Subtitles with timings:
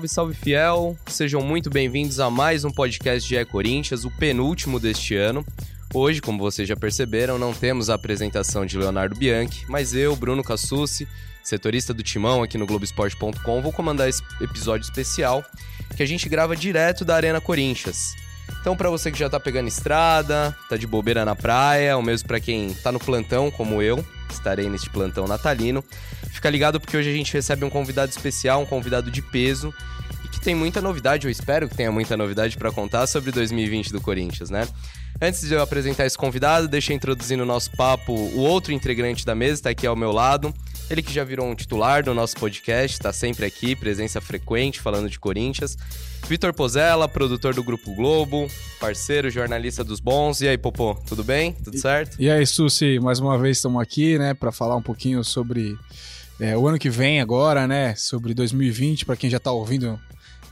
[0.00, 0.96] Salve, salve fiel!
[1.06, 5.44] Sejam muito bem-vindos a mais um podcast de É Corinthians, o penúltimo deste ano.
[5.92, 10.44] Hoje, como vocês já perceberam, não temos a apresentação de Leonardo Bianchi, mas eu, Bruno
[10.44, 11.08] Cassucci,
[11.42, 15.44] setorista do Timão aqui no Globoesporte.com, vou comandar esse episódio especial
[15.96, 18.14] que a gente grava direto da Arena Corinthians.
[18.60, 22.28] Então, para você que já tá pegando estrada, tá de bobeira na praia, ou mesmo
[22.28, 25.82] para quem tá no plantão, como eu, estarei neste plantão natalino,
[26.30, 29.72] fica ligado porque hoje a gente recebe um convidado especial, um convidado de peso,
[30.24, 33.92] e que tem muita novidade, eu espero que tenha muita novidade para contar sobre 2020
[33.92, 34.68] do Corinthians, né?
[35.22, 39.24] Antes de eu apresentar esse convidado, deixa eu introduzir no nosso papo o outro integrante
[39.24, 40.54] da mesa, está aqui ao meu lado.
[40.90, 45.08] Ele que já virou um titular do nosso podcast, está sempre aqui, presença frequente falando
[45.08, 45.78] de Corinthians.
[46.28, 48.48] Vitor Pozella, produtor do Grupo Globo,
[48.80, 50.40] parceiro, jornalista dos bons.
[50.40, 51.52] E aí, Popô, tudo bem?
[51.52, 52.16] Tudo certo?
[52.18, 55.78] E, e aí, Susi, mais uma vez estamos aqui, né, para falar um pouquinho sobre
[56.40, 59.96] é, o ano que vem agora, né, sobre 2020, para quem já está ouvindo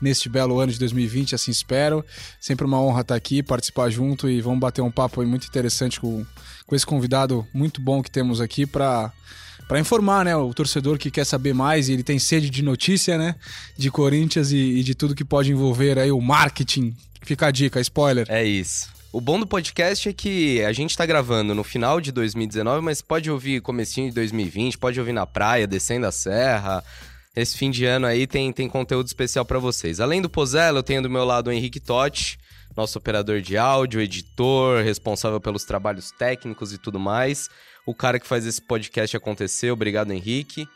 [0.01, 2.05] neste belo ano de 2020, assim espero.
[2.39, 6.25] Sempre uma honra estar aqui, participar junto e vamos bater um papo muito interessante com,
[6.65, 9.11] com esse convidado muito bom que temos aqui para
[9.69, 13.19] para informar, né, o torcedor que quer saber mais e ele tem sede de notícia,
[13.19, 13.35] né,
[13.77, 16.97] de Corinthians e, e de tudo que pode envolver aí o marketing.
[17.21, 18.25] Fica a dica, spoiler.
[18.29, 18.89] É isso.
[19.13, 22.99] O bom do podcast é que a gente tá gravando no final de 2019, mas
[22.99, 26.83] pode ouvir comecinho de 2020, pode ouvir na praia, descendo a serra.
[27.35, 29.99] Esse fim de ano aí tem, tem conteúdo especial para vocês.
[29.99, 32.39] Além do Pozella, eu tenho do meu lado o Henrique Totti,
[32.79, 37.49] nosso operador de áudio, editor, responsável pelos trabalhos técnicos e tudo mais
[37.89, 39.71] o cara que faz esse podcast acontecer.
[39.71, 40.67] Obrigado, Henrique.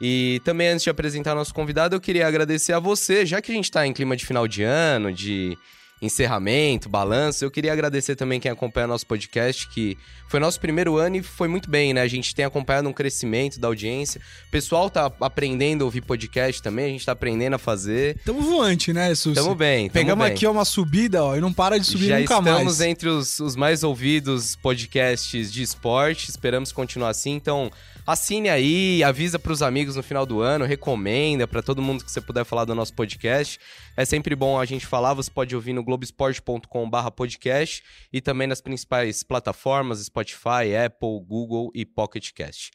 [0.00, 3.54] E também, antes de apresentar nosso convidado, eu queria agradecer a você, já que a
[3.54, 5.56] gente está em clima de final de ano, de
[6.00, 7.44] encerramento, balanço.
[7.44, 9.96] Eu queria agradecer também quem acompanha nosso podcast, que
[10.28, 12.02] foi nosso primeiro ano e foi muito bem, né?
[12.02, 14.20] A gente tem acompanhado um crescimento da audiência.
[14.46, 18.18] O pessoal tá aprendendo a ouvir podcast também, a gente tá aprendendo a fazer.
[18.24, 19.34] Tamo voante, né, Susi?
[19.34, 19.88] Tamo bem.
[19.88, 20.34] Tamo Pegamos bem.
[20.34, 22.46] aqui uma subida, ó, e não para de subir Já nunca mais.
[22.46, 27.70] Já estamos entre os, os mais ouvidos podcasts de esporte, esperamos continuar assim, então
[28.10, 32.10] assine aí, avisa para os amigos no final do ano, recomenda para todo mundo que
[32.10, 33.60] você puder falar do nosso podcast.
[33.94, 39.22] É sempre bom a gente falar, você pode ouvir no globesport.com/podcast e também nas principais
[39.22, 42.70] plataformas Spotify, Apple, Google e Pocket Cast.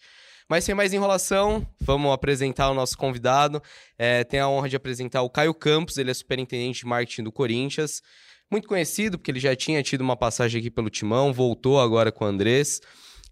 [0.47, 3.59] Mas sem mais enrolação, vamos apresentar o nosso convidado.
[3.97, 7.31] É, tem a honra de apresentar o Caio Campos, ele é superintendente de marketing do
[7.31, 8.03] Corinthians.
[8.51, 12.23] Muito conhecido, porque ele já tinha tido uma passagem aqui pelo Timão, voltou agora com
[12.23, 12.79] o Andrés.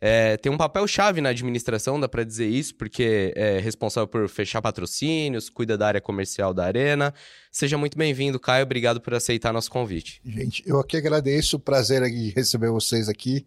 [0.03, 4.27] É, tem um papel chave na administração, dá para dizer isso, porque é responsável por
[4.27, 7.13] fechar patrocínios, cuida da área comercial da Arena.
[7.51, 8.63] Seja muito bem-vindo, Caio.
[8.63, 10.19] Obrigado por aceitar nosso convite.
[10.25, 11.59] Gente, eu aqui agradeço.
[11.59, 13.45] Prazer em receber vocês aqui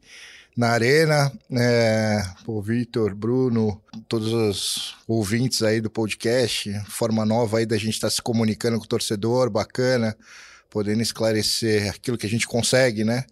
[0.56, 1.32] na Arena.
[1.50, 6.72] É, o Vitor, Bruno, todos os ouvintes aí do podcast.
[6.86, 10.16] Forma nova aí da gente estar tá se comunicando com o torcedor, bacana,
[10.70, 13.24] podendo esclarecer aquilo que a gente consegue, né?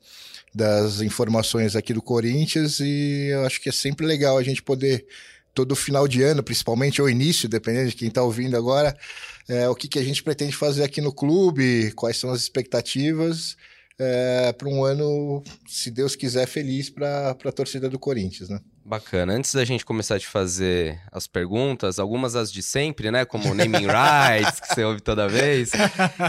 [0.55, 5.07] Das informações aqui do Corinthians e eu acho que é sempre legal a gente poder
[5.55, 8.97] todo final de ano, principalmente ou início, dependendo de quem está ouvindo agora,
[9.49, 13.57] é, o que, que a gente pretende fazer aqui no clube, quais são as expectativas
[13.99, 18.61] é, para um ano, se Deus quiser, feliz para a torcida do Corinthians, né?
[18.84, 19.34] Bacana.
[19.34, 23.25] Antes da gente começar a te fazer as perguntas, algumas as de sempre, né?
[23.25, 25.70] Como naming rights, que você ouve toda vez.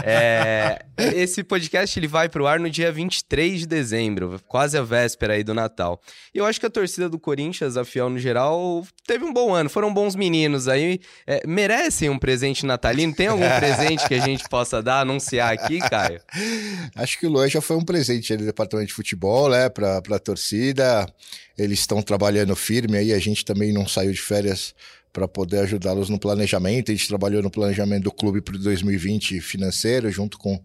[0.06, 0.84] É,
[1.14, 5.42] esse podcast ele vai pro ar no dia 23 de dezembro, quase a véspera aí
[5.42, 6.00] do Natal.
[6.34, 9.52] E eu acho que a torcida do Corinthians, a Fiel no geral, teve um bom
[9.52, 9.70] ano.
[9.70, 11.00] Foram bons meninos aí.
[11.26, 13.14] É, merecem um presente natalino?
[13.14, 16.20] Tem algum presente que a gente possa dar, anunciar aqui, Caio?
[16.94, 19.68] Acho que o Luan já foi um presente do departamento de futebol, né?
[19.68, 21.06] Pra, pra torcida.
[21.56, 24.74] Eles estão trabalhando firme aí, a gente também não saiu de férias
[25.12, 26.90] para poder ajudá-los no planejamento.
[26.90, 30.60] A gente trabalhou no planejamento do clube para 2020 financeiro, junto com,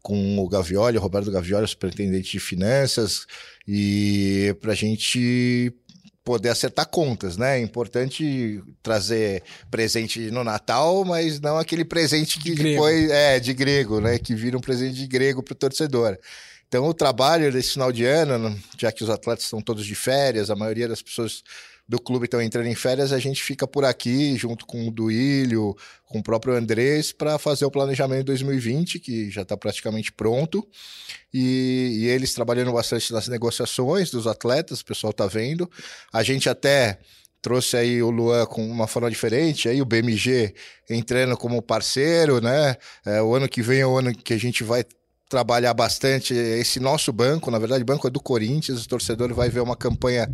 [0.00, 3.26] com o Gavioli, o Roberto Gavioli, superintendente de finanças,
[3.68, 5.74] e para a gente
[6.24, 7.58] poder acertar contas, né?
[7.58, 13.52] É importante trazer presente no Natal, mas não aquele presente que de depois é de
[13.52, 14.18] grego, né?
[14.18, 16.16] Que vira um presente de grego para o torcedor.
[16.72, 20.48] Então, o trabalho desse final de ano, já que os atletas estão todos de férias,
[20.48, 21.42] a maioria das pessoas
[21.86, 25.76] do clube estão entrando em férias, a gente fica por aqui, junto com o Duílio,
[26.06, 30.66] com o próprio Andrés, para fazer o planejamento de 2020, que já está praticamente pronto.
[31.30, 35.70] E, e, eles trabalhando bastante nas negociações dos atletas, o pessoal está vendo.
[36.10, 37.00] A gente até
[37.42, 40.54] trouxe aí o Luan com uma forma diferente, aí o BMG
[40.88, 42.76] entrando como parceiro, né?
[43.04, 44.82] É, o ano que vem é o ano que a gente vai
[45.32, 49.48] trabalhar bastante esse nosso banco, na verdade, o banco é do Corinthians, o torcedor vai
[49.48, 50.30] ver uma campanha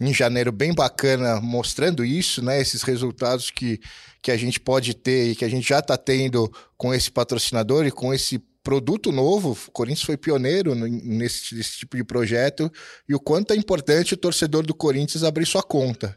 [0.00, 2.60] em janeiro bem bacana mostrando isso, né?
[2.60, 3.80] Esses resultados que,
[4.22, 7.84] que a gente pode ter e que a gente já está tendo com esse patrocinador
[7.84, 9.58] e com esse produto novo.
[9.66, 12.70] O Corinthians foi pioneiro nesse, nesse tipo de projeto
[13.08, 16.16] e o quanto é importante o torcedor do Corinthians abrir sua conta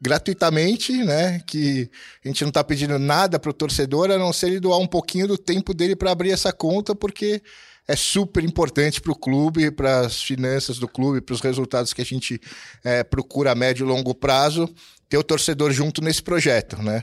[0.00, 1.40] gratuitamente, né?
[1.46, 1.90] Que
[2.24, 4.86] a gente não está pedindo nada para o torcedor, a não ser ele doar um
[4.86, 7.42] pouquinho do tempo dele para abrir essa conta, porque
[7.86, 12.00] é super importante para o clube, para as finanças do clube, para os resultados que
[12.00, 12.40] a gente
[12.84, 14.72] é, procura a médio e longo prazo,
[15.08, 17.02] ter o torcedor junto nesse projeto, né?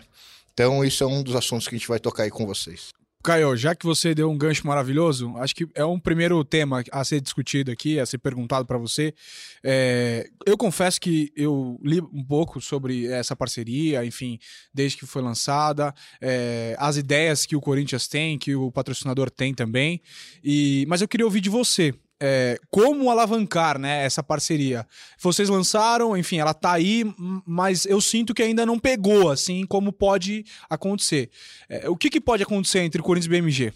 [0.53, 2.89] Então, isso é um dos assuntos que a gente vai tocar aí com vocês.
[3.27, 7.03] Caio, já que você deu um gancho maravilhoso, acho que é um primeiro tema a
[7.03, 9.13] ser discutido aqui, a ser perguntado para você.
[9.61, 14.39] É, eu confesso que eu li um pouco sobre essa parceria, enfim,
[14.73, 19.53] desde que foi lançada, é, as ideias que o Corinthians tem, que o patrocinador tem
[19.53, 20.01] também.
[20.41, 24.85] E, mas eu queria ouvir de você é, como alavancar né, essa parceria.
[25.19, 27.03] Vocês lançaram, enfim, ela tá aí,
[27.45, 31.29] mas eu sinto que ainda não pegou, assim como pode acontecer.
[31.69, 33.73] É, o que, que pode acontecer entre Corinthians e BMG?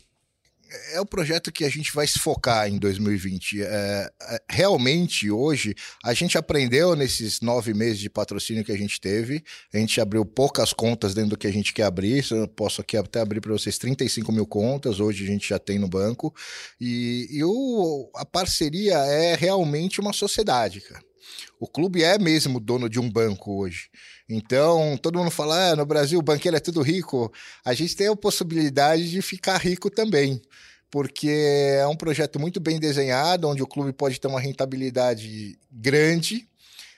[0.93, 3.61] É o projeto que a gente vai se focar em 2020.
[3.61, 8.99] É, é, realmente, hoje, a gente aprendeu nesses nove meses de patrocínio que a gente
[8.99, 9.43] teve.
[9.73, 12.25] A gente abriu poucas contas dentro do que a gente quer abrir.
[12.31, 14.99] Eu posso aqui até abrir para vocês 35 mil contas.
[14.99, 16.33] Hoje a gente já tem no banco.
[16.79, 21.10] E, e o, a parceria é realmente uma sociedade, cara.
[21.59, 23.89] O clube é mesmo dono de um banco hoje.
[24.29, 27.31] Então, todo mundo fala, ah, no Brasil o banqueiro é tudo rico.
[27.65, 30.41] A gente tem a possibilidade de ficar rico também,
[30.89, 36.47] porque é um projeto muito bem desenhado, onde o clube pode ter uma rentabilidade grande,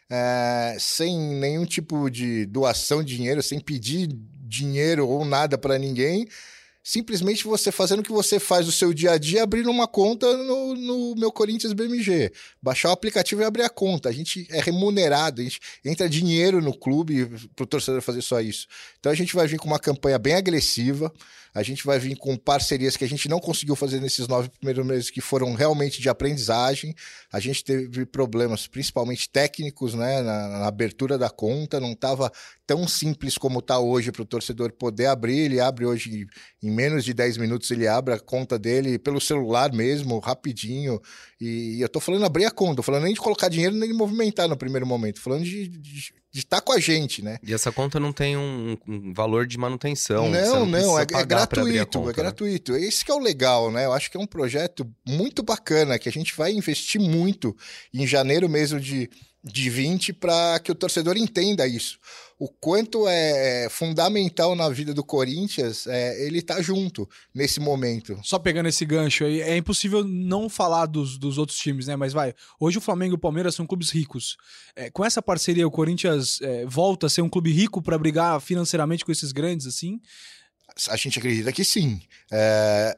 [0.10, 4.10] é, sem nenhum tipo de doação de dinheiro, sem pedir
[4.44, 6.28] dinheiro ou nada para ninguém
[6.84, 10.36] simplesmente você fazendo o que você faz no seu dia a dia, abrindo uma conta
[10.38, 12.32] no, no meu Corinthians BMG.
[12.62, 14.10] Baixar o aplicativo e abrir a conta.
[14.10, 17.26] A gente é remunerado, a gente entra dinheiro no clube
[17.56, 18.68] para o torcedor fazer só isso.
[19.00, 21.12] Então a gente vai vir com uma campanha bem agressiva.
[21.54, 24.86] A gente vai vir com parcerias que a gente não conseguiu fazer nesses nove primeiros
[24.86, 26.96] meses, que foram realmente de aprendizagem.
[27.32, 31.80] A gente teve problemas, principalmente técnicos, né, na, na abertura da conta.
[31.80, 32.32] Não estava
[32.66, 35.38] tão simples como está hoje para o torcedor poder abrir.
[35.38, 36.26] Ele abre hoje
[36.62, 41.00] em menos de 10 minutos, ele abre a conta dele pelo celular mesmo, rapidinho.
[41.40, 43.96] E eu estou falando abrir a conta, tô falando nem de colocar dinheiro nem de
[43.96, 45.72] movimentar no primeiro momento, tô falando de
[46.34, 47.38] estar com a gente, né?
[47.44, 50.30] E essa conta não tem um, um valor de manutenção.
[50.30, 52.14] Não, não, não é, é gratuito, conta, é né?
[52.14, 52.76] gratuito.
[52.76, 53.86] Esse que é o legal, né?
[53.86, 57.56] Eu acho que é um projeto muito bacana, que a gente vai investir muito
[57.94, 59.10] em janeiro mesmo de,
[59.44, 62.00] de 20 para que o torcedor entenda isso
[62.44, 68.20] o quanto é fundamental na vida do Corinthians é, ele tá junto nesse momento.
[68.22, 71.96] Só pegando esse gancho aí, é impossível não falar dos, dos outros times, né?
[71.96, 74.36] Mas vai, hoje o Flamengo e o Palmeiras são clubes ricos.
[74.76, 78.42] É, com essa parceria, o Corinthians é, volta a ser um clube rico para brigar
[78.42, 80.02] financeiramente com esses grandes, assim?
[80.90, 82.02] A gente acredita que sim.
[82.30, 82.98] É,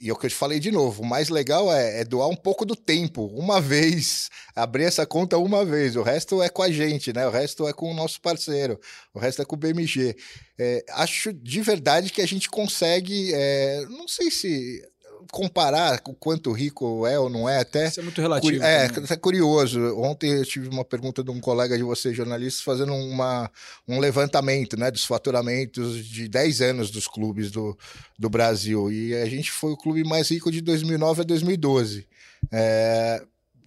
[0.00, 2.28] e é o que eu te falei de novo, o mais legal é, é, doar
[2.28, 6.62] um pouco do tempo, uma vez, abrir essa conta uma vez, o resto é com
[6.62, 7.26] a gente, né?
[7.26, 8.78] O resto é com o nosso parceiro,
[9.12, 10.16] o resto é com o BMG.
[10.58, 14.82] É, acho de verdade que a gente consegue, é, não sei se
[15.30, 17.88] comparar o quanto rico é ou não é, até.
[17.88, 18.62] Isso é muito relativo.
[18.62, 19.80] É, é curioso.
[19.98, 23.50] Ontem eu tive uma pergunta de um colega de vocês, jornalistas, fazendo uma,
[23.86, 27.76] um levantamento né, dos faturamentos de 10 anos dos clubes do,
[28.18, 28.90] do Brasil.
[28.90, 32.06] E a gente foi o clube mais rico de 2009 a 2012.
[32.50, 33.22] É,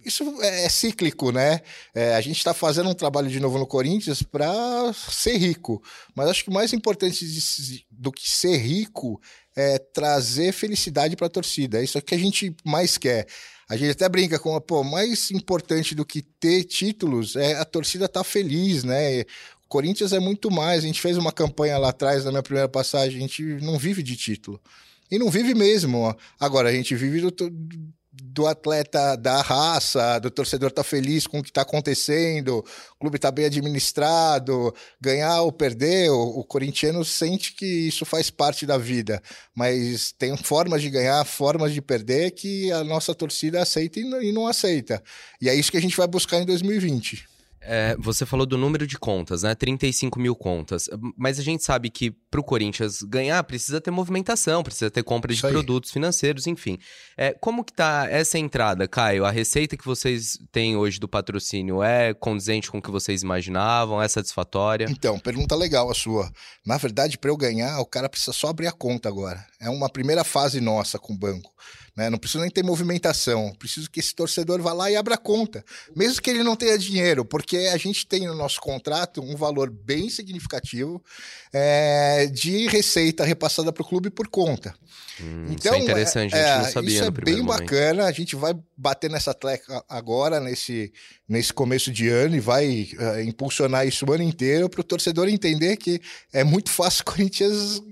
[0.06, 1.60] isso é, é cíclico, né?
[1.94, 5.82] É, a gente está fazendo um trabalho de novo no Corinthians para ser rico.
[6.14, 9.20] Mas acho que o mais importante de, do que ser rico
[9.56, 11.80] é trazer felicidade para a torcida.
[11.80, 13.26] É isso que a gente mais quer.
[13.68, 18.04] A gente até brinca com, pô, mais importante do que ter títulos é a torcida
[18.04, 19.22] estar tá feliz, né?
[19.64, 20.84] O Corinthians é muito mais.
[20.84, 24.04] A gente fez uma campanha lá atrás, na minha primeira passagem, a gente não vive
[24.04, 24.60] de título.
[25.10, 26.16] E não vive mesmo.
[26.38, 27.30] Agora, a gente vive do,
[28.22, 33.16] do atleta da raça, do torcedor tá feliz com o que está acontecendo, o clube
[33.16, 38.78] está bem administrado, ganhar ou perder, o, o corintiano sente que isso faz parte da
[38.78, 39.22] vida,
[39.54, 44.46] mas tem formas de ganhar, formas de perder que a nossa torcida aceita e não
[44.46, 45.02] aceita.
[45.40, 47.36] E é isso que a gente vai buscar em 2020.
[47.68, 49.52] É, você falou do número de contas, né?
[49.52, 50.88] 35 mil contas.
[51.16, 55.32] Mas a gente sabe que para o Corinthians ganhar, precisa ter movimentação, precisa ter compra
[55.32, 56.78] de produtos financeiros, enfim.
[57.16, 59.24] É, como que tá essa entrada, Caio?
[59.24, 64.02] A receita que vocês têm hoje do patrocínio é condizente com o que vocês imaginavam?
[64.02, 64.86] É satisfatória?
[64.90, 66.30] Então, pergunta legal a sua.
[66.64, 69.42] Na verdade, para eu ganhar, o cara precisa só abrir a conta agora.
[69.58, 71.50] É uma primeira fase nossa com o banco.
[71.96, 72.10] Né?
[72.10, 73.54] Não precisa nem ter movimentação.
[73.58, 75.64] Preciso que esse torcedor vá lá e abra conta.
[75.96, 79.70] Mesmo que ele não tenha dinheiro, porque a gente tem no nosso contrato um valor
[79.70, 81.02] bem significativo
[81.52, 84.74] é, de receita repassada para o clube por conta.
[85.20, 86.94] Hum, então, isso é interessante, é, a gente não sabia.
[86.94, 87.58] Isso é bem momento.
[87.58, 88.04] bacana.
[88.04, 90.92] A gente vai bater nessa tecla agora, nesse,
[91.28, 95.28] nesse começo de ano, e vai uh, impulsionar isso o ano inteiro para o torcedor
[95.28, 96.00] entender que
[96.32, 97.82] é muito fácil o Corinthians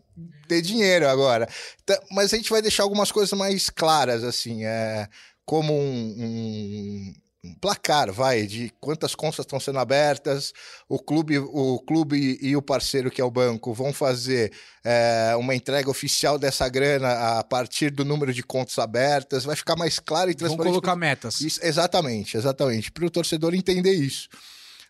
[0.46, 1.48] ter dinheiro agora.
[1.82, 5.08] Então, mas a gente vai deixar algumas coisas mais claras, assim, é,
[5.44, 7.14] como um, um
[7.60, 10.52] placar, vai, de quantas contas estão sendo abertas,
[10.88, 14.52] o clube, o clube e o parceiro que é o banco vão fazer
[14.84, 19.76] é, uma entrega oficial dessa grana a partir do número de contas abertas, vai ficar
[19.76, 20.64] mais claro e transparente.
[20.64, 21.40] Vão colocar metas.
[21.40, 24.28] Isso, exatamente, exatamente, para o torcedor entender isso.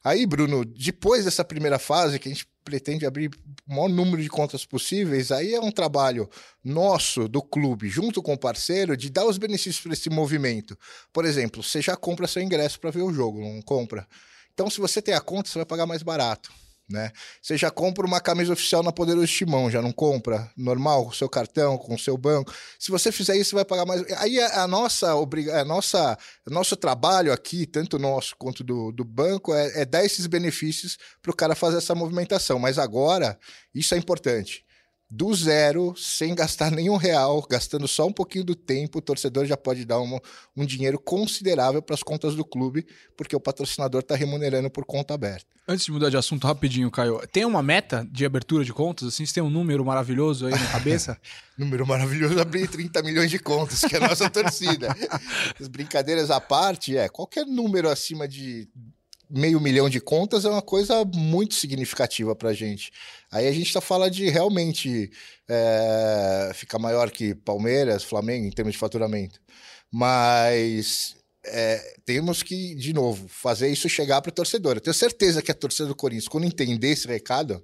[0.05, 3.31] Aí, Bruno, depois dessa primeira fase, que a gente pretende abrir
[3.69, 6.29] o maior número de contas possíveis, aí é um trabalho
[6.65, 10.77] nosso, do clube, junto com o parceiro, de dar os benefícios para esse movimento.
[11.13, 14.09] Por exemplo, você já compra seu ingresso para ver o jogo, não compra?
[14.53, 16.51] Então, se você tem a conta, você vai pagar mais barato
[16.89, 17.11] né?
[17.41, 20.51] Você já compra uma camisa oficial na Poderoso Timão, já não compra?
[20.57, 22.53] Normal, com seu cartão, com seu banco.
[22.79, 24.03] Se você fizer isso, você vai pagar mais.
[24.19, 25.61] Aí a nossa, obriga...
[25.61, 30.27] a nossa, nosso trabalho aqui, tanto nosso quanto do, do banco, é, é dar esses
[30.27, 32.59] benefícios para o cara fazer essa movimentação.
[32.59, 33.39] Mas agora,
[33.75, 34.64] isso é importante
[35.15, 39.57] do zero, sem gastar nenhum real, gastando só um pouquinho do tempo, o torcedor já
[39.57, 40.19] pode dar um,
[40.57, 42.85] um dinheiro considerável para as contas do clube,
[43.17, 45.47] porque o patrocinador está remunerando por conta aberta.
[45.69, 49.07] Antes de mudar de assunto rapidinho, Caio, tem uma meta de abertura de contas?
[49.07, 51.17] Assim, você tem um número maravilhoso aí na cabeça?
[51.57, 54.89] número maravilhoso, abrir 30 milhões de contas, que é a nossa torcida.
[55.61, 58.69] As brincadeiras à parte, é, qualquer número acima de
[59.31, 62.91] meio milhão de contas é uma coisa muito significativa para a gente.
[63.31, 65.11] Aí a gente está falando de realmente
[65.49, 69.41] é, ficar maior que Palmeiras, Flamengo, em termos de faturamento.
[69.91, 74.77] Mas é, temos que, de novo, fazer isso chegar para o torcedor.
[74.77, 77.63] Eu tenho certeza que a torcida do Corinthians, quando entender esse recado,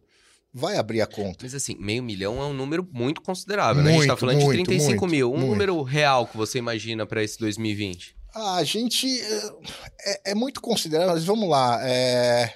[0.53, 1.39] vai abrir a conta.
[1.43, 3.91] Mas assim, meio milhão é um número muito considerável, muito, né?
[3.91, 5.33] A gente está falando muito, de 35 muito, mil.
[5.33, 8.20] Um número real que você imagina para esse 2020?
[8.35, 9.07] Ah, a gente
[10.05, 11.81] é, é, muito considerável, mas vamos lá.
[11.83, 12.55] É,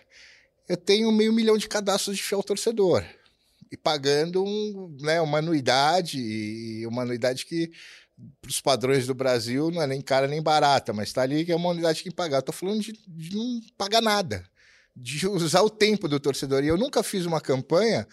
[0.69, 3.05] eu tenho meio milhão de cadastros de fiel torcedor.
[3.71, 7.73] E pagando um, né, uma anuidade, e uma anuidade que,
[8.41, 11.53] para os padrões do Brasil, não é nem cara nem barata, mas está ali que
[11.53, 12.39] é uma tem que pagar.
[12.39, 14.45] Estou falando de, de não pagar nada,
[14.95, 16.63] de usar o tempo do torcedor.
[16.63, 18.07] E eu nunca fiz uma campanha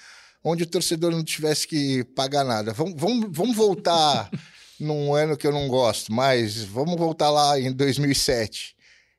[0.44, 2.74] onde o torcedor não tivesse que pagar nada.
[2.74, 4.32] Vamos, vamos, vamos voltar
[4.82, 8.76] num ano que eu não gosto, mas vamos voltar lá em 2007.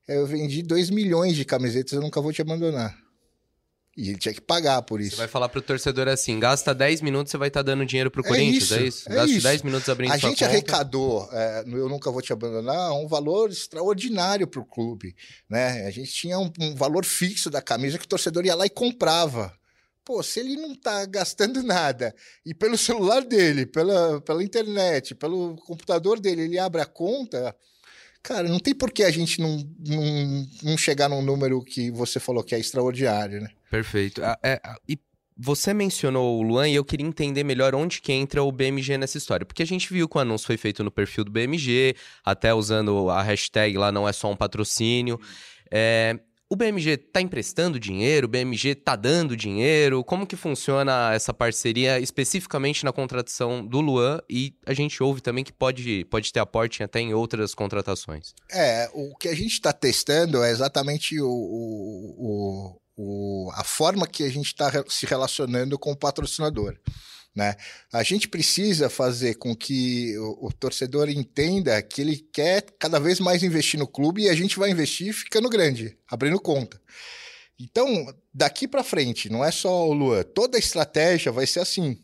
[0.08, 3.02] Eu vendi 2 milhões de camisetas, eu nunca vou te abandonar.
[3.96, 5.16] E ele tinha que pagar por isso.
[5.16, 8.10] Você vai falar pro torcedor assim: gasta 10 minutos, você vai estar tá dando dinheiro
[8.10, 9.12] pro é Corinthians, isso, é isso?
[9.12, 10.46] É Gasta 10 minutos abrindo A gente conta.
[10.46, 15.14] arrecadou, é, no Eu Nunca Vou Te Abandonar, um valor extraordinário pro clube.
[15.48, 15.86] Né?
[15.86, 18.70] A gente tinha um, um valor fixo da camisa que o torcedor ia lá e
[18.70, 19.52] comprava.
[20.04, 25.56] Pô, se ele não tá gastando nada e pelo celular dele, pela, pela internet, pelo
[25.56, 27.54] computador dele, ele abre a conta,
[28.22, 29.56] cara, não tem por que a gente não,
[29.86, 33.48] não, não chegar num número que você falou que é extraordinário, né?
[33.70, 34.20] Perfeito.
[34.42, 34.98] É, e
[35.36, 39.18] você mencionou o Luan e eu queria entender melhor onde que entra o BMG nessa
[39.18, 39.46] história.
[39.46, 43.08] Porque a gente viu que o anúncio foi feito no perfil do BMG, até usando
[43.10, 45.18] a hashtag lá não é só um patrocínio.
[45.70, 46.18] É,
[46.52, 48.26] o BMG está emprestando dinheiro?
[48.26, 50.04] O BMG está dando dinheiro?
[50.04, 54.20] Como que funciona essa parceria especificamente na contratação do Luan?
[54.28, 58.34] E a gente ouve também que pode, pode ter aporte até em outras contratações.
[58.50, 64.22] É, o que a gente está testando é exatamente o, o, o, a forma que
[64.22, 66.76] a gente está se relacionando com o patrocinador.
[67.34, 67.56] Né?
[67.90, 73.18] A gente precisa fazer com que o, o, torcedor entenda que ele quer cada vez
[73.18, 76.80] mais investir no clube e a gente vai investir ficando grande, abrindo conta.
[77.58, 81.98] Então, daqui para frente, não é só o Luan, toda a estratégia vai ser assim.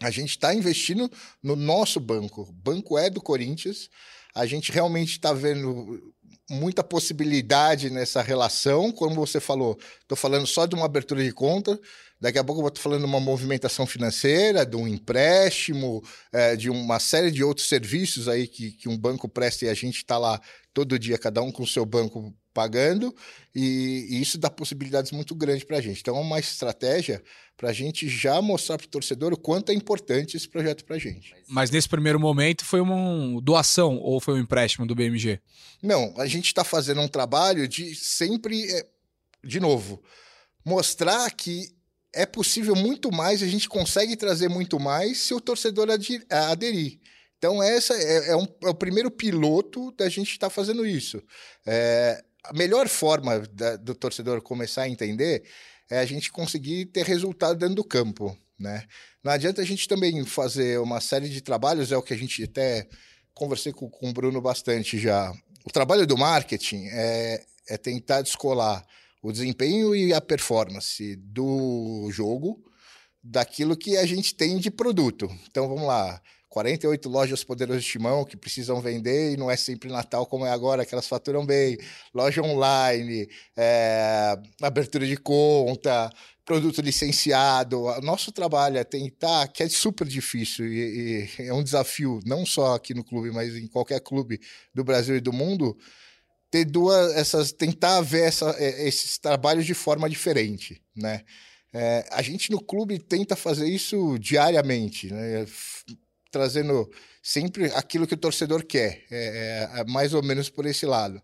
[0.00, 1.10] A gente está investindo
[1.42, 2.42] no nosso banco.
[2.42, 3.88] O banco é do Corinthians.
[4.34, 6.14] A gente realmente está vendo
[6.48, 9.78] muita possibilidade nessa relação, como você falou.
[10.00, 11.78] Estou falando só de uma abertura de conta,
[12.20, 16.54] daqui a pouco eu vou estar falando de uma movimentação financeira, de um empréstimo, é,
[16.56, 19.96] de uma série de outros serviços aí que, que um banco presta e a gente
[19.96, 20.40] está lá
[20.72, 23.14] todo dia, cada um com o seu banco pagando,
[23.54, 26.00] e, e isso dá possibilidades muito grandes para a gente.
[26.00, 27.22] Então, é uma estratégia
[27.54, 30.96] para a gente já mostrar para o torcedor o quanto é importante esse projeto para
[30.96, 31.34] a gente.
[31.46, 35.38] Mas nesse primeiro momento foi uma doação ou foi um empréstimo do BMG?
[35.82, 38.86] Não, a gente está fazendo um trabalho de sempre, é,
[39.44, 40.02] de novo,
[40.64, 41.68] mostrar que
[42.14, 45.88] é possível muito mais, a gente consegue trazer muito mais se o torcedor
[46.30, 46.98] aderir.
[47.38, 51.22] Então, essa é, é, um, é o primeiro piloto da gente estar tá fazendo isso.
[51.66, 55.44] É, a melhor forma da, do torcedor começar a entender
[55.90, 58.86] é a gente conseguir ter resultado dentro do campo, né?
[59.22, 62.44] Não adianta a gente também fazer uma série de trabalhos, é o que a gente
[62.44, 62.88] até
[63.34, 65.32] conversei com, com o Bruno bastante já.
[65.64, 68.84] O trabalho do marketing é, é tentar descolar
[69.22, 72.62] o desempenho e a performance do jogo
[73.22, 75.28] daquilo que a gente tem de produto.
[75.50, 76.20] Então vamos lá,
[76.56, 80.50] 48 lojas poderosas de timão que precisam vender e não é sempre Natal como é
[80.50, 81.76] agora, que elas faturam bem.
[82.14, 86.10] Loja online, é, abertura de conta,
[86.46, 87.82] produto licenciado.
[87.82, 92.46] O nosso trabalho é tentar, que é super difícil e, e, é um desafio, não
[92.46, 94.40] só aqui no clube, mas em qualquer clube
[94.74, 95.76] do Brasil e do mundo,
[96.50, 101.20] ter duas, essas, tentar ver essa, é, esses trabalhos de forma diferente, né?
[101.74, 105.44] É, a gente no clube tenta fazer isso diariamente, né?
[106.36, 106.90] Trazendo
[107.22, 111.20] sempre aquilo que o torcedor quer, é, é, é mais ou menos por esse lado.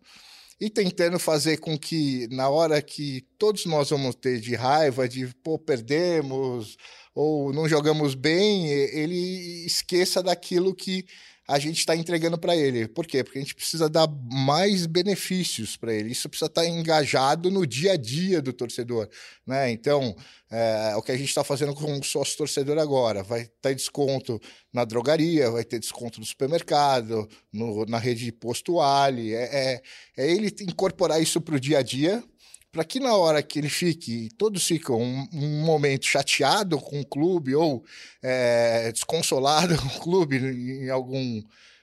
[0.59, 5.27] E tentando fazer com que, na hora que todos nós vamos ter de raiva, de
[5.43, 6.77] pô, perdemos,
[7.15, 11.05] ou não jogamos bem, ele esqueça daquilo que
[11.53, 12.89] a gente está entregando para ele.
[12.89, 13.23] Por quê?
[13.23, 16.11] Porque a gente precisa dar mais benefícios para ele.
[16.11, 19.07] Isso precisa estar tá engajado no dia a dia do torcedor.
[19.47, 19.71] Né?
[19.71, 20.17] Então,
[20.51, 24.41] é, o que a gente está fazendo com o sócio torcedor agora, vai ter desconto
[24.73, 29.35] na drogaria, vai ter desconto no supermercado, no, na rede de posto Ali.
[29.35, 29.83] É, é,
[30.17, 32.25] é ele incorporar isso para o dia a dia,
[32.73, 37.07] para que na hora que ele fique, todos ficam um, um momento chateado com o
[37.07, 37.85] clube ou
[38.23, 41.43] é, desconsolado com o clube em algum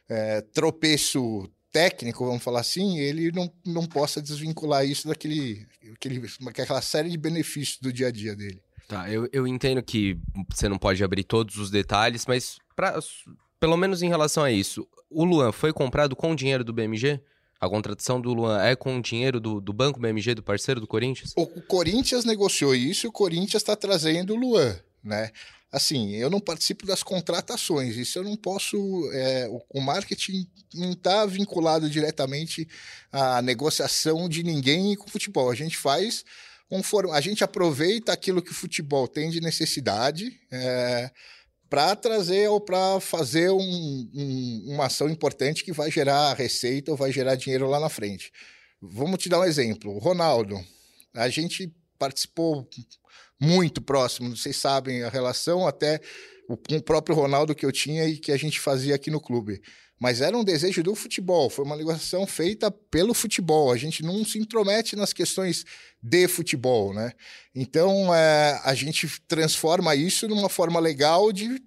[0.09, 6.81] é, tropeço técnico, vamos falar assim, ele não, não possa desvincular isso daquele aquele, aquela
[6.81, 8.59] série de benefícios do dia a dia dele.
[8.87, 10.17] Tá, eu, eu entendo que
[10.49, 12.99] você não pode abrir todos os detalhes, mas pra,
[13.59, 17.21] pelo menos em relação a isso, o Luan foi comprado com dinheiro do BMG?
[17.59, 20.87] A contratação do Luan é com o dinheiro do, do Banco BMG, do parceiro do
[20.87, 21.33] Corinthians?
[21.35, 25.31] O, Corinthians negociou isso e o Corinthians está trazendo o Luan, né?
[25.71, 28.77] Assim, eu não participo das contratações, isso eu não posso.
[29.13, 32.67] É, o, o, marketing não está vinculado diretamente
[33.11, 35.51] à negociação de ninguém com o futebol.
[35.51, 36.25] A gente faz
[36.69, 37.11] conforme.
[37.11, 40.39] A gente aproveita aquilo que o futebol tem de necessidade.
[40.51, 41.11] É,
[41.69, 43.59] para trazer ou para fazer um,
[44.13, 48.31] um, uma ação importante que vai gerar receita ou vai gerar dinheiro lá na frente.
[48.81, 49.97] Vamos te dar um exemplo.
[49.99, 50.59] Ronaldo,
[51.13, 52.67] a gente participou
[53.39, 55.99] muito próximo, vocês sabem a relação até
[56.47, 59.61] com o próprio Ronaldo que eu tinha e que a gente fazia aqui no clube.
[59.99, 63.71] Mas era um desejo do futebol, foi uma negociação feita pelo futebol.
[63.71, 65.65] A gente não se intromete nas questões
[66.01, 67.11] de futebol, né?
[67.53, 71.61] Então é, a gente transforma isso numa forma legal de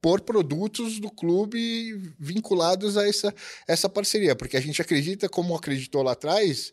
[0.00, 3.34] pôr produtos do clube vinculados a essa,
[3.66, 6.70] essa parceria, porque a gente acredita, como acreditou lá atrás,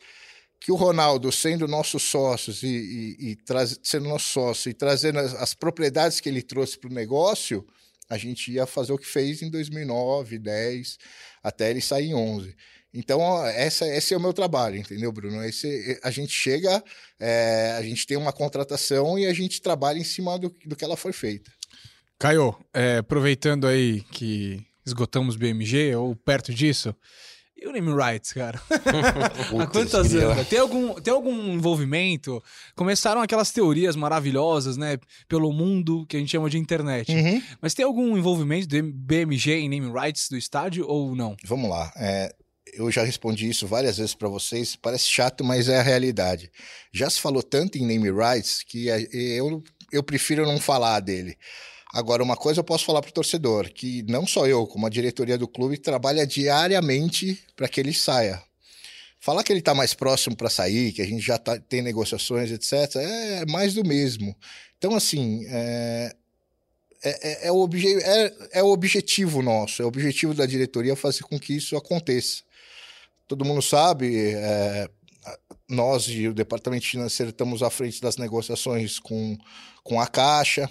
[0.60, 3.38] que o Ronaldo, sendo nosso sócios e, e, e
[3.82, 7.66] sendo nosso sócio e trazendo as, as propriedades que ele trouxe para o negócio,
[8.12, 10.98] a gente ia fazer o que fez em 2009, 10,
[11.42, 12.54] até ele sair em 11.
[12.94, 15.42] Então, essa, esse é o meu trabalho, entendeu, Bruno?
[15.46, 16.84] Esse, a gente chega,
[17.18, 20.84] é, a gente tem uma contratação e a gente trabalha em cima do, do que
[20.84, 21.50] ela foi feita.
[22.20, 26.94] Caio, é, aproveitando aí que esgotamos BMG ou perto disso,
[27.62, 28.60] e o name rights, cara?
[29.62, 30.48] Há quantas anos?
[30.48, 32.44] Tem algum, tem algum envolvimento?
[32.76, 34.98] Começaram aquelas teorias maravilhosas, né?
[35.28, 37.12] Pelo mundo que a gente chama de internet.
[37.12, 37.42] Uhum.
[37.62, 41.38] Mas tem algum envolvimento do BMG em name rights do estádio ou não?
[41.46, 41.94] Vamos lá.
[41.96, 42.34] É,
[42.74, 44.76] eu já respondi isso várias vezes para vocês.
[44.76, 46.52] Parece chato, mas é a realidade.
[46.92, 51.38] Já se falou tanto em name rights que eu, eu prefiro não falar dele.
[51.94, 54.90] Agora, uma coisa eu posso falar para o torcedor, que não só eu, como a
[54.90, 58.42] diretoria do clube, trabalha diariamente para que ele saia.
[59.20, 62.50] Falar que ele está mais próximo para sair, que a gente já tá, tem negociações,
[62.50, 64.36] etc., é mais do mesmo.
[64.78, 66.16] Então, assim, é...
[67.04, 70.96] é, é, é, o obje é, é o objetivo nosso, é o objetivo da diretoria
[70.96, 72.42] fazer com que isso aconteça.
[73.28, 74.90] Todo mundo sabe, é,
[75.70, 79.38] nós e o departamento financeiro estamos à frente das negociações com,
[79.84, 80.70] com a Caixa.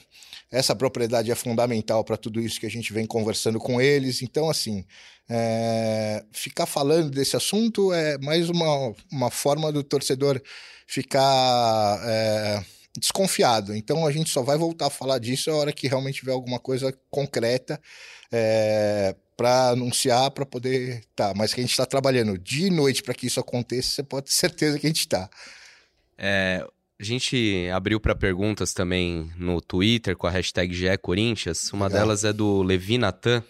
[0.50, 4.20] Essa propriedade é fundamental para tudo isso que a gente vem conversando com eles.
[4.20, 4.84] Então, assim,
[5.28, 10.42] é, ficar falando desse assunto é mais uma, uma forma do torcedor
[10.86, 12.64] ficar é,
[12.98, 13.76] desconfiado.
[13.76, 16.58] Então, a gente só vai voltar a falar disso a hora que realmente tiver alguma
[16.58, 17.80] coisa concreta.
[18.32, 21.02] É, para anunciar, para poder.
[21.16, 24.02] Tá, mas que a gente está trabalhando dia e noite para que isso aconteça, você
[24.02, 25.30] pode ter certeza que a gente está.
[26.18, 26.62] É,
[27.00, 31.72] a gente abriu para perguntas também no Twitter com a hashtag GE Corinthians.
[31.72, 32.02] Uma Legal.
[32.02, 33.42] delas é do Levi Natan.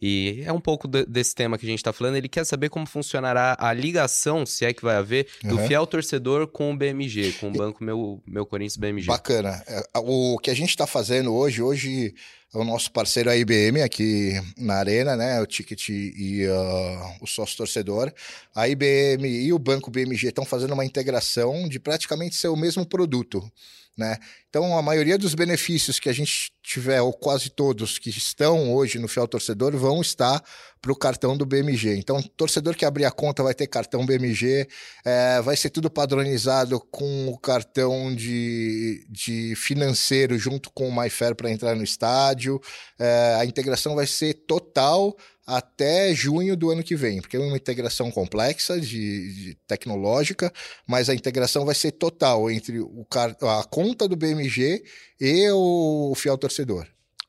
[0.00, 2.16] E é um pouco de, desse tema que a gente está falando.
[2.16, 5.66] Ele quer saber como funcionará a ligação, se é que vai haver, do uhum.
[5.66, 9.06] fiel torcedor com o BMG, com o banco meu, meu Corinthians BMG.
[9.06, 9.62] Bacana.
[9.66, 12.14] É, o que a gente está fazendo hoje, hoje
[12.52, 15.40] o nosso parceiro a IBM aqui na Arena, né?
[15.40, 18.12] O Ticket e uh, o sócio torcedor.
[18.54, 22.86] A IBM e o Banco BMG estão fazendo uma integração de praticamente ser o mesmo
[22.86, 23.50] produto.
[23.98, 24.16] Né?
[24.48, 28.96] Então, a maioria dos benefícios que a gente tiver, ou quase todos que estão hoje
[28.96, 30.40] no Fiel Torcedor, vão estar
[30.80, 31.96] para o cartão do BMG.
[31.96, 34.68] Então, torcedor que abrir a conta vai ter cartão BMG,
[35.04, 41.34] é, vai ser tudo padronizado com o cartão de, de financeiro junto com o MyFair
[41.34, 42.60] para entrar no estádio.
[42.96, 45.16] É, a integração vai ser total
[45.48, 50.52] até junho do ano que vem, porque é uma integração complexa, de, de tecnológica,
[50.86, 53.06] mas a integração vai ser total entre o,
[53.42, 54.84] a conta do BMG
[55.18, 56.86] e o fiel torcedor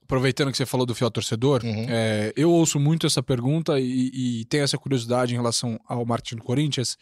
[0.09, 1.85] aproveitando que você falou do fiel torcedor, uhum.
[1.87, 6.37] é, eu ouço muito essa pergunta e, e, tenho essa curiosidade em relação ao marketing
[6.37, 6.97] do Corinthians.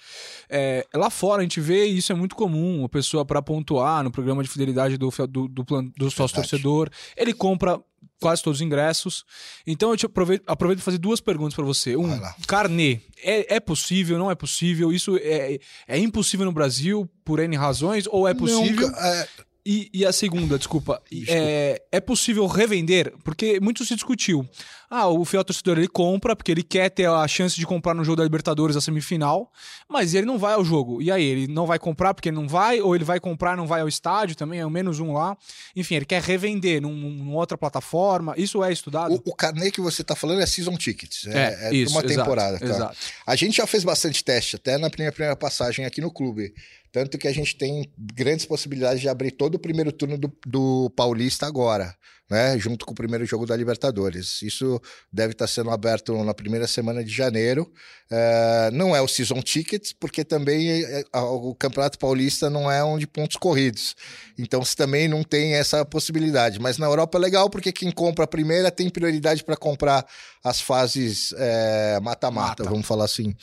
[0.49, 4.03] É, lá fora a gente vê e isso é muito comum, a pessoa para pontuar
[4.03, 5.63] no programa de fidelidade do, do, do,
[5.97, 7.79] do sócio torcedor, ele compra
[8.19, 9.25] quase todos os ingressos.
[9.65, 11.95] Então eu te aproveito, aproveito para fazer duas perguntas para você.
[11.95, 12.99] Um, carnê.
[13.23, 14.91] É, é possível, não é possível?
[14.91, 18.89] Isso é, é impossível no Brasil por N razões ou é possível?
[18.89, 19.27] Não, é...
[19.69, 23.13] E, e, a segunda, desculpa, desculpa, É, é possível revender?
[23.21, 24.47] Porque muito se discutiu.
[24.89, 28.01] Ah, o fiel torcedor ele compra porque ele quer ter a chance de comprar no
[28.01, 29.51] jogo da Libertadores a semifinal,
[29.89, 31.01] mas ele não vai ao jogo.
[31.01, 33.67] E aí, ele não vai comprar porque não vai, ou ele vai comprar e não
[33.67, 35.35] vai ao estádio também, é o menos um lá.
[35.75, 38.33] Enfim, ele quer revender num, numa outra plataforma.
[38.37, 39.15] Isso é estudado?
[39.15, 41.27] O, o carnê que você está falando é season tickets.
[41.27, 42.55] É, é, é isso, uma temporada.
[42.55, 42.75] Exato, tá?
[42.75, 42.97] exato.
[43.25, 46.53] A gente já fez bastante teste, até na minha primeira passagem aqui no clube.
[46.97, 50.91] Tanto que a gente tem grandes possibilidades de abrir todo o primeiro turno do, do
[50.95, 51.95] Paulista agora,
[52.27, 52.57] né?
[52.57, 54.41] Junto com o primeiro jogo da Libertadores.
[54.41, 54.81] Isso
[55.13, 57.71] deve estar sendo aberto na primeira semana de janeiro.
[58.09, 62.97] É, não é o Season Tickets, porque também é, o Campeonato Paulista não é um
[62.97, 63.95] de pontos corridos.
[64.35, 66.59] Então você também não tem essa possibilidade.
[66.59, 70.03] Mas na Europa é legal, porque quem compra a primeira tem prioridade para comprar
[70.43, 73.35] as fases é, mata-mata, é, vamos falar assim.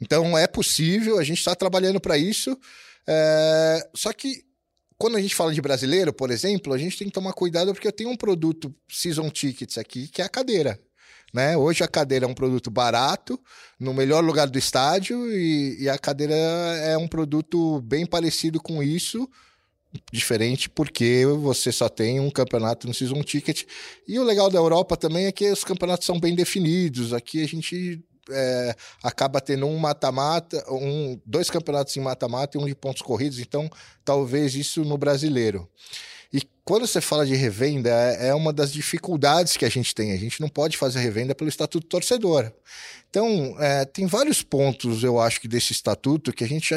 [0.00, 2.58] Então é possível, a gente está trabalhando para isso.
[3.08, 4.44] É, só que
[4.98, 7.86] quando a gente fala de brasileiro, por exemplo, a gente tem que tomar cuidado porque
[7.86, 10.80] eu tenho um produto Season Tickets aqui, que é a cadeira.
[11.34, 11.56] Né?
[11.56, 13.38] Hoje a cadeira é um produto barato,
[13.78, 18.82] no melhor lugar do estádio, e, e a cadeira é um produto bem parecido com
[18.82, 19.28] isso,
[20.12, 23.64] diferente porque você só tem um campeonato no Season Ticket.
[24.08, 27.12] E o legal da Europa também é que os campeonatos são bem definidos.
[27.12, 32.66] Aqui a gente é, acaba tendo um mata-mata, um, dois campeonatos em mata-mata e um
[32.66, 33.70] de pontos corridos, então
[34.04, 35.68] talvez isso no brasileiro.
[36.66, 40.10] Quando você fala de revenda, é, é uma das dificuldades que a gente tem.
[40.10, 42.52] A gente não pode fazer revenda pelo estatuto torcedor.
[43.08, 46.76] Então, é, tem vários pontos, eu acho, que desse estatuto que a gente já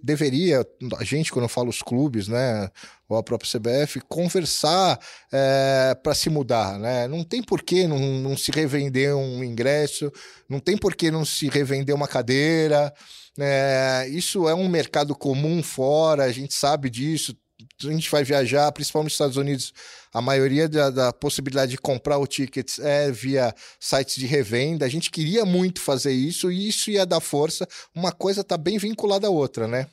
[0.00, 0.64] deveria,
[0.96, 2.70] a gente, quando eu falo os clubes, né,
[3.08, 5.00] ou a própria CBF, conversar
[5.32, 6.78] é, para se mudar.
[6.78, 7.08] Né?
[7.08, 10.12] Não tem por que não, não se revender um ingresso,
[10.48, 12.94] não tem por que não se revender uma cadeira.
[13.36, 17.36] É, isso é um mercado comum fora, a gente sabe disso
[17.82, 19.72] a gente vai viajar, principalmente nos Estados Unidos,
[20.12, 24.86] a maioria da, da, possibilidade de comprar o tickets é via sites de revenda.
[24.86, 27.66] A gente queria muito fazer isso e isso ia dar força.
[27.94, 29.88] Uma coisa está bem vinculada à outra, né?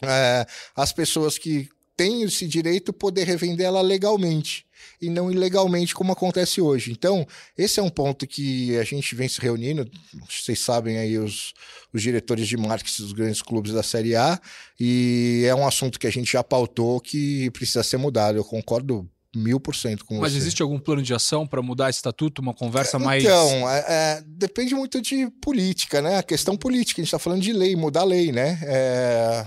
[0.00, 4.66] É, as pessoas que têm esse direito poder revender ela legalmente
[5.00, 6.92] e não ilegalmente, como acontece hoje.
[6.92, 9.90] Então, esse é um ponto que a gente vem se reunindo,
[10.28, 11.52] vocês sabem aí, os,
[11.92, 14.40] os diretores de marketing dos grandes clubes da Série A,
[14.78, 18.36] e é um assunto que a gente já pautou que precisa ser mudado.
[18.36, 20.38] Eu concordo mil por cento com Mas você.
[20.38, 22.42] existe algum plano de ação para mudar esse estatuto?
[22.42, 23.24] Uma conversa mais.
[23.24, 26.18] Então, é, é, depende muito de política, né?
[26.18, 28.58] A questão política, a gente está falando de lei, mudar a lei, né?
[28.62, 29.46] É,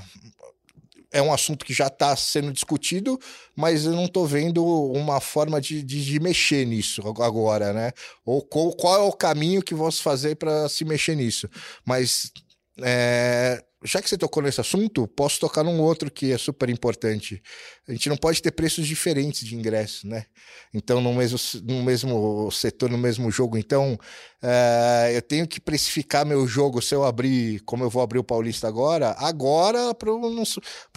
[1.16, 3.18] é um assunto que já está sendo discutido,
[3.56, 7.94] mas eu não estou vendo uma forma de, de, de, mexer nisso agora, né?
[8.26, 11.50] Ou qual, qual é o caminho que vamos fazer para se mexer nisso.
[11.86, 12.34] Mas
[12.82, 17.42] é, já que você tocou nesse assunto, posso tocar num outro que é super importante.
[17.88, 20.26] A gente não pode ter preços diferentes de ingresso, né?
[20.74, 23.58] Então, no mesmo, no mesmo setor, no mesmo jogo.
[23.58, 23.98] Então,
[24.42, 28.24] é, eu tenho que precificar meu jogo se eu abrir, como eu vou abrir o
[28.24, 30.12] Paulista agora, agora para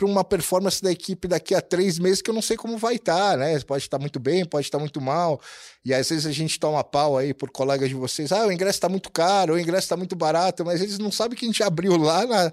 [0.05, 3.33] uma performance da equipe daqui a três meses que eu não sei como vai estar,
[3.33, 3.59] tá, né?
[3.61, 5.41] Pode estar muito bem, pode estar muito mal.
[5.85, 8.33] E às vezes a gente toma pau aí por colegas de vocês.
[8.33, 11.39] Ah, o ingresso está muito caro, o ingresso está muito barato, mas eles não sabem
[11.39, 12.53] que a gente abriu lá, na,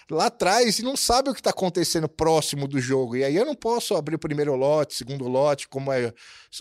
[0.15, 3.15] lá atrás e não sabem o que está acontecendo próximo do jogo.
[3.15, 6.13] E aí eu não posso abrir o primeiro lote, segundo lote, como é,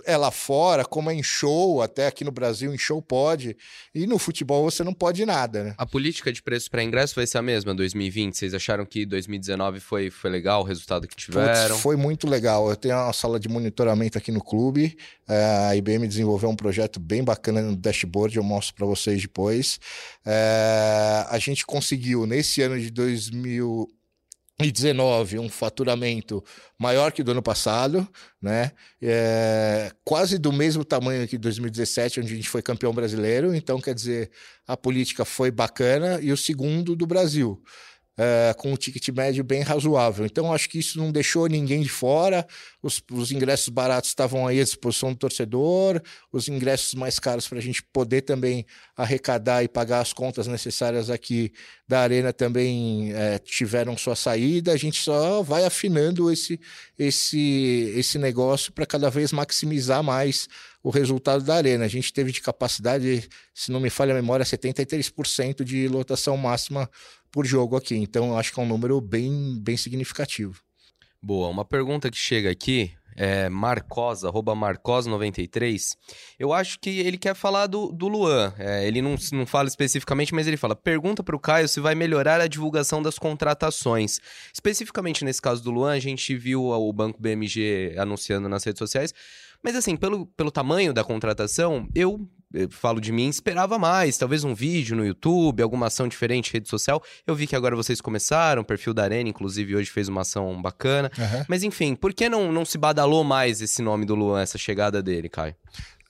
[0.05, 3.57] é lá fora, como é em show, até aqui no Brasil, em show pode.
[3.95, 5.75] E no futebol você não pode nada, né?
[5.77, 8.37] A política de preço para ingresso vai ser a mesma 2020?
[8.37, 11.69] Vocês acharam que 2019 foi, foi legal o resultado que tiveram?
[11.69, 12.69] Putz, foi muito legal.
[12.69, 14.97] Eu tenho uma sala de monitoramento aqui no clube.
[15.29, 19.79] É, a IBM desenvolveu um projeto bem bacana no dashboard, eu mostro para vocês depois.
[20.27, 22.91] É, a gente conseguiu, nesse ano de
[23.41, 26.45] 2019, um faturamento
[26.79, 28.07] maior que do ano passado,
[28.41, 28.73] né?
[29.01, 33.55] É, quase do mesmo tamanho que 2017, onde a gente foi campeão brasileiro.
[33.55, 34.31] Então, quer dizer,
[34.67, 37.63] a política foi bacana e o segundo do Brasil
[38.21, 40.27] uh, com um ticket médio bem razoável.
[40.27, 42.47] Então, acho que isso não deixou ninguém de fora.
[42.83, 47.59] Os, os ingressos baratos estavam aí à disposição do torcedor, os ingressos mais caros para
[47.59, 51.53] a gente poder também arrecadar e pagar as contas necessárias aqui
[51.89, 54.73] da Arena também é, tiveram sua saída.
[54.73, 56.61] A gente só vai afinando esse,
[56.99, 60.47] esse, esse negócio para cada vez maximizar mais
[60.83, 61.85] o resultado da Arena.
[61.85, 66.89] A gente teve de capacidade, se não me falha a memória, 73% de lotação máxima
[67.31, 67.97] por jogo aqui.
[67.97, 70.61] Então, acho que é um número bem, bem significativo.
[71.23, 71.49] Boa.
[71.49, 75.97] Uma pergunta que chega aqui é Marcos, arroba Marcos93.
[76.39, 78.55] Eu acho que ele quer falar do, do Luan.
[78.59, 81.95] É, ele não, não fala especificamente, mas ele fala: pergunta para o Caio se vai
[81.95, 84.21] melhorar a divulgação das contratações.
[84.53, 89.13] Especificamente nesse caso do Luan, a gente viu o Banco BMG anunciando nas redes sociais.
[89.63, 92.29] Mas assim, pelo, pelo tamanho da contratação, eu eu
[92.71, 97.03] falo de mim, esperava mais, talvez um vídeo no YouTube, alguma ação diferente, rede social.
[97.27, 100.61] Eu vi que agora vocês começaram, o perfil da Arena, inclusive, hoje fez uma ação
[100.61, 101.11] bacana.
[101.17, 101.45] Uhum.
[101.49, 105.03] Mas enfim, por que não, não se badalou mais esse nome do Luan, essa chegada
[105.03, 105.55] dele, Caio?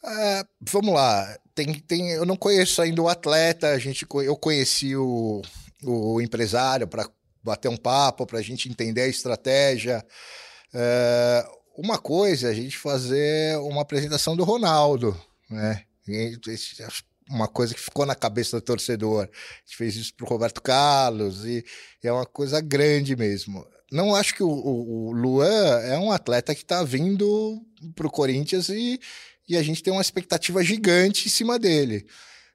[0.03, 4.97] É, vamos lá, tem, tem, eu não conheço ainda o atleta, a gente, eu conheci
[4.97, 5.43] o,
[5.85, 7.07] o empresário para
[7.45, 10.05] bater um papo, para a gente entender a estratégia.
[10.73, 15.19] É, uma coisa é a gente fazer uma apresentação do Ronaldo,
[15.51, 15.85] né?
[17.29, 19.23] Uma coisa que ficou na cabeça do torcedor.
[19.23, 21.65] A gente fez isso para o Roberto Carlos e,
[22.03, 23.65] e, é uma coisa grande mesmo.
[23.91, 27.61] Não acho que o, o, Luan é um atleta que está vindo
[27.95, 29.01] para o Corinthians e,
[29.49, 32.07] e a gente tem uma expectativa gigante em cima dele.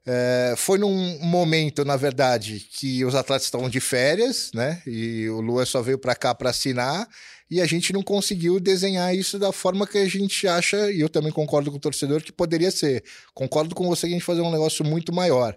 [0.07, 4.81] É, foi num momento, na verdade, que os atletas estavam de férias, né?
[4.85, 7.07] E o Luan só veio para cá para assinar
[7.49, 11.09] e a gente não conseguiu desenhar isso da forma que a gente acha, e eu
[11.09, 13.03] também concordo com o torcedor, que poderia ser.
[13.33, 15.55] Concordo com você que a gente fazer um negócio muito maior.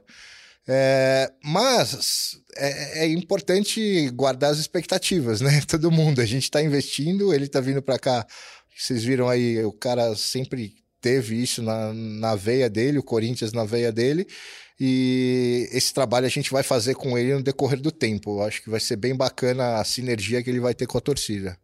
[0.70, 5.62] É, mas é, é, importante guardar as expectativas, né?
[5.66, 8.26] Todo mundo, a gente está investindo, ele está vindo para cá.
[8.76, 13.64] Vocês viram aí, o cara sempre teve isso na, na veia dele, o Corinthians na
[13.64, 14.26] veia dele.
[14.78, 18.38] E esse trabalho a gente vai fazer com ele no decorrer do tempo.
[18.38, 21.00] Eu acho que vai ser bem bacana a sinergia que ele vai ter com a
[21.00, 21.58] torcida.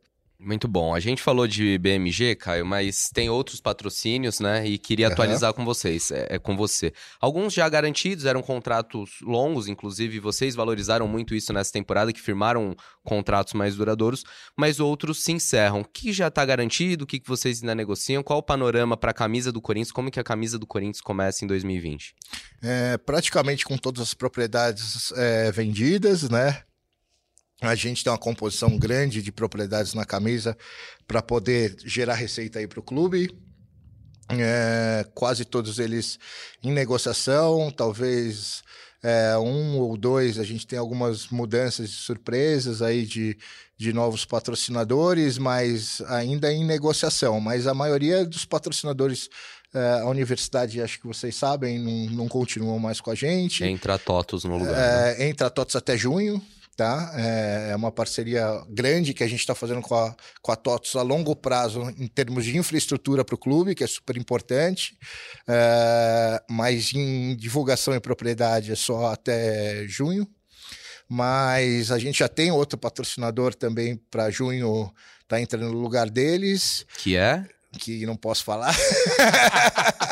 [0.45, 0.95] Muito bom.
[0.95, 4.67] A gente falou de BMG, Caio, mas tem outros patrocínios, né?
[4.67, 5.13] E queria uhum.
[5.15, 6.93] atualizar com vocês, é, é, com você.
[7.19, 12.77] Alguns já garantidos, eram contratos longos, inclusive vocês valorizaram muito isso nessa temporada, que firmaram
[13.03, 14.23] contratos mais duradouros,
[14.55, 15.81] mas outros se encerram.
[15.81, 17.05] O que já está garantido?
[17.05, 18.23] O que, que vocês ainda negociam?
[18.23, 19.93] Qual o panorama para a camisa do Corinthians?
[19.93, 22.15] Como que a camisa do Corinthians começa em 2020?
[22.63, 26.65] É, praticamente com todas as propriedades é, vendidas, né?
[27.61, 30.57] A gente tem uma composição grande de propriedades na camisa
[31.07, 33.31] para poder gerar receita aí para o clube.
[34.31, 36.19] É, quase todos eles
[36.63, 38.63] em negociação, talvez
[39.05, 43.37] é, um ou dois, a gente tem algumas mudanças e surpresas aí de,
[43.77, 47.39] de novos patrocinadores, mas ainda em negociação.
[47.39, 49.29] Mas a maioria dos patrocinadores,
[49.75, 53.63] é, a universidade, acho que vocês sabem, não, não continuam mais com a gente.
[53.63, 54.75] Entra a TOTUS no lugar.
[54.75, 55.29] É, né?
[55.29, 56.41] Entra a TOTUS até junho,
[56.77, 57.13] tá?
[57.17, 60.97] É, é uma parceria grande que a gente está fazendo com a, com a TOTOS
[60.97, 64.97] a longo prazo em termos de infraestrutura para o clube, que é super importante,
[65.49, 70.29] é, mas em divulgação e propriedade é só até junho.
[71.09, 74.93] mas a gente já tem outro patrocinador também para junho,
[75.29, 76.87] tá entrando no lugar deles.
[76.99, 77.47] Que é?
[77.79, 78.75] Que não posso falar.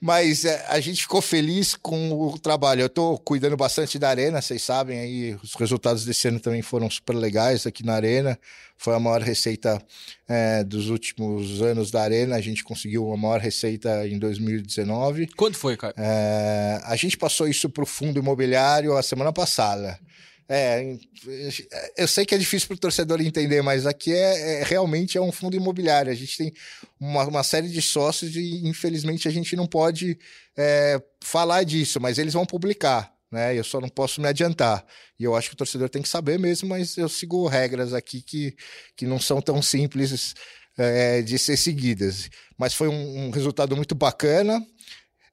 [0.00, 2.82] Mas é, a gente ficou feliz com o trabalho.
[2.82, 6.88] Eu estou cuidando bastante da Arena, vocês sabem aí, os resultados desse ano também foram
[6.88, 8.38] super legais aqui na Arena.
[8.78, 9.82] Foi a maior receita
[10.26, 12.36] é, dos últimos anos da Arena.
[12.36, 15.26] A gente conseguiu a maior receita em 2019.
[15.36, 15.92] Quanto foi, cara?
[15.98, 20.00] É, a gente passou isso para o fundo imobiliário a semana passada.
[20.52, 20.98] É,
[21.96, 25.20] eu sei que é difícil para o torcedor entender, mas aqui é, é, realmente é
[25.20, 26.10] um fundo imobiliário.
[26.10, 26.52] A gente tem
[26.98, 30.18] uma, uma série de sócios e infelizmente a gente não pode
[30.56, 33.14] é, falar disso, mas eles vão publicar.
[33.30, 33.56] Né?
[33.56, 34.84] Eu só não posso me adiantar.
[35.16, 38.20] E eu acho que o torcedor tem que saber mesmo, mas eu sigo regras aqui
[38.20, 38.56] que,
[38.96, 40.34] que não são tão simples
[40.76, 42.28] é, de ser seguidas.
[42.58, 44.60] Mas foi um, um resultado muito bacana.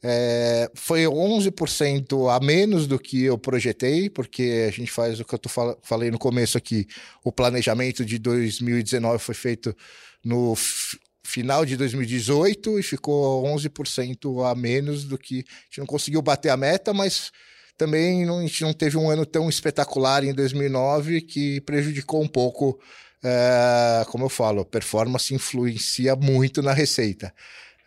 [0.03, 5.33] É, foi 11% a menos do que eu projetei, porque a gente faz o que
[5.33, 6.87] eu tô fal falei no começo aqui.
[7.23, 9.75] O planejamento de 2019 foi feito
[10.23, 10.55] no
[11.23, 15.39] final de 2018 e ficou 11% a menos do que.
[15.39, 17.31] A gente não conseguiu bater a meta, mas
[17.77, 22.27] também não, a gente não teve um ano tão espetacular em 2009 que prejudicou um
[22.27, 22.79] pouco.
[23.23, 27.33] É, como eu falo, performance influencia muito na receita.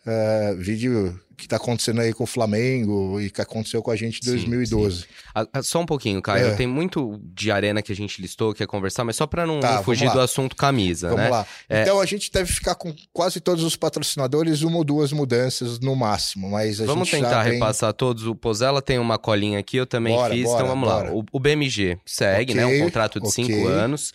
[0.07, 4.21] É, vídeo que está acontecendo aí com o Flamengo e que aconteceu com a gente
[4.23, 4.97] em 2012.
[4.97, 5.09] Sim, sim.
[5.35, 6.49] Ah, só um pouquinho, Caio.
[6.49, 6.55] É.
[6.55, 9.61] Tem muito de arena que a gente listou, que é conversar, mas só para não,
[9.61, 11.31] tá, não fugir do assunto camisa, vamos né?
[11.31, 11.47] Lá.
[11.69, 11.83] É...
[11.83, 15.97] Então a gente deve ficar com quase todos os patrocinadores, uma ou duas mudanças no
[15.97, 17.55] máximo, mas a Vamos tentar tem...
[17.55, 18.27] repassar todos.
[18.27, 21.11] O Pozella tem uma colinha aqui, eu também bora, fiz, bora, então vamos bora.
[21.11, 21.15] lá.
[21.15, 22.67] O, o BMG segue, okay, né?
[22.67, 23.45] Um contrato de okay.
[23.45, 24.13] cinco anos.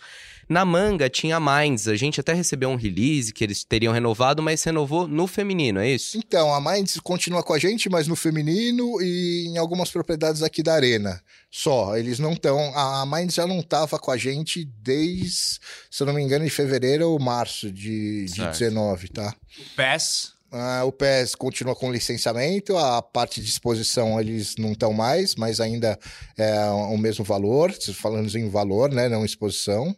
[0.48, 4.62] Na manga tinha Minds, a gente até recebeu um release que eles teriam renovado, mas
[4.62, 6.16] renovou no feminino, é isso?
[6.18, 10.62] Então, a Minds continua com a gente, mas no feminino e em algumas propriedades aqui
[10.62, 11.20] da Arena.
[11.50, 12.58] Só, eles não estão.
[12.76, 15.58] A Minds já não estava com a gente desde,
[15.90, 19.34] se eu não me engano, de fevereiro ou março de, de 19, tá?
[19.74, 20.36] PES.
[20.52, 25.60] Ah, o PES continua com licenciamento, a parte de exposição eles não estão mais, mas
[25.60, 25.98] ainda
[26.38, 29.94] é o mesmo valor, falando em valor, né, não exposição.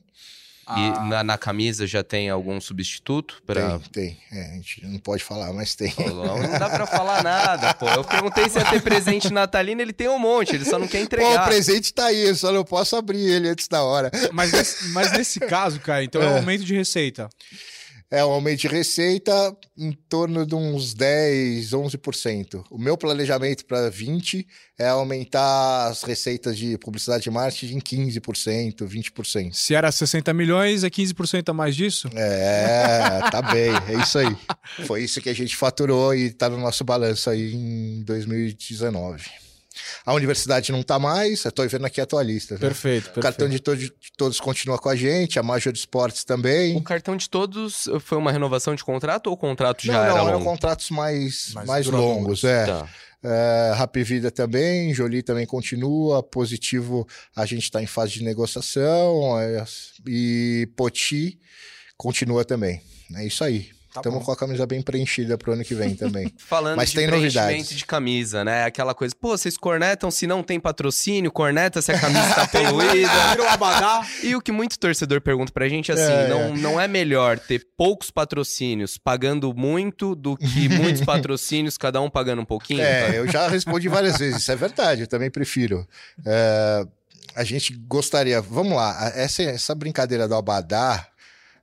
[0.77, 1.05] E ah.
[1.05, 3.43] na, na, camisa já tem algum substituto?
[3.47, 3.79] Pra...
[3.79, 4.19] Tem, tem.
[4.31, 5.95] É, a gente não pode falar, mas tem.
[5.99, 7.89] não, não dá pra falar nada, pô.
[7.89, 11.01] Eu perguntei se ia ter presente natalino, ele tem um monte, ele só não quer
[11.01, 11.39] entregar.
[11.39, 14.11] Pô, o presente tá aí, eu só não posso abrir ele antes da hora.
[14.33, 17.31] Mas, nesse, mas nesse caso, cara, então é, é um aumento de receita
[18.11, 22.65] é um aumento de receita em torno de uns 10, 11%.
[22.71, 24.47] O meu planejamento para 20
[24.79, 29.53] é aumentar as receitas de publicidade e marketing em 15%, 20%.
[29.53, 32.09] Se era 60 milhões, é 15% a mais disso?
[32.15, 34.37] É, tá bem, é isso aí.
[34.87, 39.48] Foi isso que a gente faturou e tá no nosso balanço aí em 2019.
[40.05, 42.55] A universidade não está mais, eu tô vendo aqui a tua lista.
[42.55, 42.61] Né?
[42.61, 43.19] Perfeito, perfeito.
[43.19, 46.77] O cartão de, to de, todos continua com a gente, a Major Esportes também.
[46.77, 50.09] O cartão de todos foi uma renovação de contrato ou o contrato já não, era
[50.11, 50.29] não, longo?
[50.31, 52.67] eram contratos mais, mais, mais longos, é.
[52.67, 52.89] Tá.
[53.23, 59.41] É, Rap Vida também, Jolie também continua, Positivo a gente está em fase de negociação
[59.41, 59.65] é,
[60.07, 61.39] e Poti
[61.97, 62.81] continua também.
[63.17, 63.71] É isso aí.
[63.99, 66.33] Estamos tá com a camisa bem preenchida pro ano que vem também.
[66.39, 67.69] Falando Mas de tem novidades.
[67.69, 68.65] de camisa, né?
[68.65, 73.11] Aquela coisa, pô, vocês cornetam se não tem patrocínio, corneta se a camisa tá poluída.
[74.23, 76.57] e o que muito torcedor pergunta pra gente é assim, é, não, é.
[76.57, 82.43] não é melhor ter poucos patrocínios pagando muito do que muitos patrocínios, cada um pagando
[82.43, 82.83] um pouquinho?
[82.83, 85.87] É, eu já respondi várias vezes, isso é verdade, eu também prefiro.
[86.25, 86.87] É,
[87.35, 91.07] a gente gostaria, vamos lá, essa, essa brincadeira do Abadá,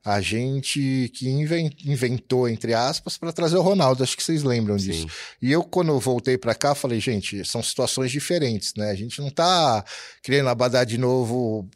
[0.05, 4.03] a gente que inventou, entre aspas, para trazer o Ronaldo.
[4.03, 4.91] Acho que vocês lembram Sim.
[4.91, 5.07] disso.
[5.41, 8.91] E eu, quando eu voltei para cá, falei, gente, são situações diferentes, né?
[8.91, 9.83] A gente não tá
[10.21, 11.67] querendo abadar de novo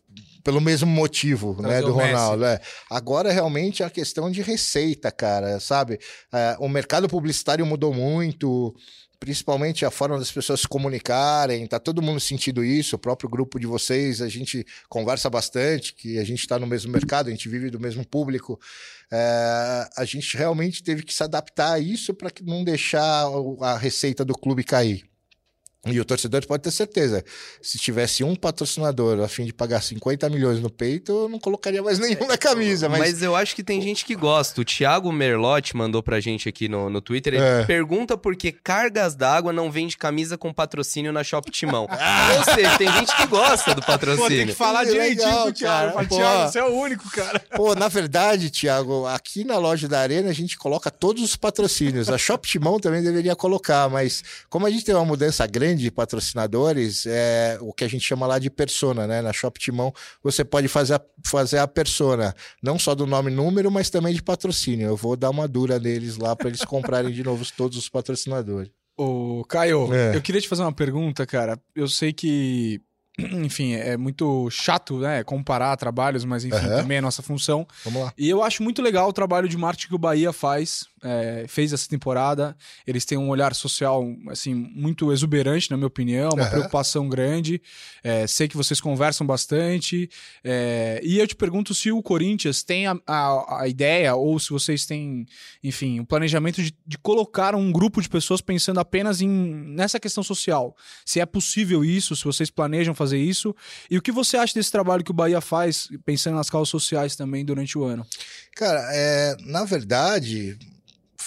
[0.44, 2.46] pelo mesmo motivo, né, do Ronaldo.
[2.46, 2.62] É.
[2.90, 6.00] Agora realmente é a questão de receita, cara, sabe?
[6.32, 8.76] É, o mercado publicitário mudou muito,
[9.20, 13.60] principalmente a forma das pessoas se comunicarem, tá todo mundo sentindo isso, o próprio grupo
[13.60, 17.50] de vocês, a gente conversa bastante, que a gente está no mesmo mercado, a gente
[17.50, 18.60] vive do mesmo público,
[19.12, 23.26] é, a gente realmente teve que se adaptar a isso para não deixar
[23.62, 25.09] a receita do clube cair.
[25.86, 27.24] E o torcedor pode ter certeza.
[27.62, 31.82] Se tivesse um patrocinador a fim de pagar 50 milhões no peito, eu não colocaria
[31.82, 32.90] mais nenhum na camisa.
[32.90, 33.00] Mas...
[33.00, 34.60] mas eu acho que tem gente que gosta.
[34.60, 37.36] O Thiago Merlotti mandou pra gente aqui no, no Twitter.
[37.36, 37.64] Ele é.
[37.64, 41.88] pergunta por que Cargas d'Água não vende camisa com patrocínio na Shop Timão.
[42.38, 44.24] Ou seja, tem gente que gosta do patrocínio.
[44.24, 45.94] Pô, tem que falar que direitinho legal, com o Thiago.
[45.94, 46.08] Cara.
[46.08, 47.42] Thiago, você é o único, cara.
[47.56, 52.10] Pô, na verdade, Thiago, aqui na loja da Arena a gente coloca todos os patrocínios.
[52.10, 55.76] A Shop Timão também deveria colocar, mas como a gente tem uma mudança grande, além
[55.78, 59.22] de patrocinadores, é o que a gente chama lá de persona, né?
[59.22, 59.94] Na Shop Timão,
[60.24, 64.14] você pode fazer a, fazer a persona, não só do nome e número, mas também
[64.14, 64.88] de patrocínio.
[64.88, 68.72] Eu vou dar uma dura neles lá para eles comprarem de novo todos os patrocinadores.
[68.98, 70.16] Ô, Caio, É.
[70.16, 71.58] eu queria te fazer uma pergunta, cara.
[71.76, 72.82] Eu sei que,
[73.46, 76.76] enfim, é muito chato, né, comparar trabalhos, mas enfim, Aham.
[76.82, 77.68] também é nossa função.
[77.84, 78.14] Vamos lá.
[78.18, 81.72] E eu acho muito legal o trabalho de marketing que o Bahia faz, é, fez
[81.74, 82.56] essa temporada.
[82.86, 86.50] Eles têm um olhar social, assim, muito exuberante, na minha opinião, uma Aham.
[86.52, 87.62] preocupação grande.
[88.04, 90.10] É, sei que vocês conversam bastante.
[90.44, 94.50] É, e eu te pergunto se o Corinthians tem a, a- a ideia, ou se
[94.50, 95.26] vocês têm,
[95.64, 100.24] enfim, o planejamento de, de colocar um grupo de pessoas pensando apenas em, nessa questão
[100.24, 100.76] social.
[101.06, 103.56] Se é possível isso, se vocês planejam fazer isso.
[103.90, 107.16] E o que você acha desse trabalho que o Bahia faz, pensando nas causas sociais
[107.16, 108.06] também durante o ano?
[108.56, 110.58] Cara, é, na verdade,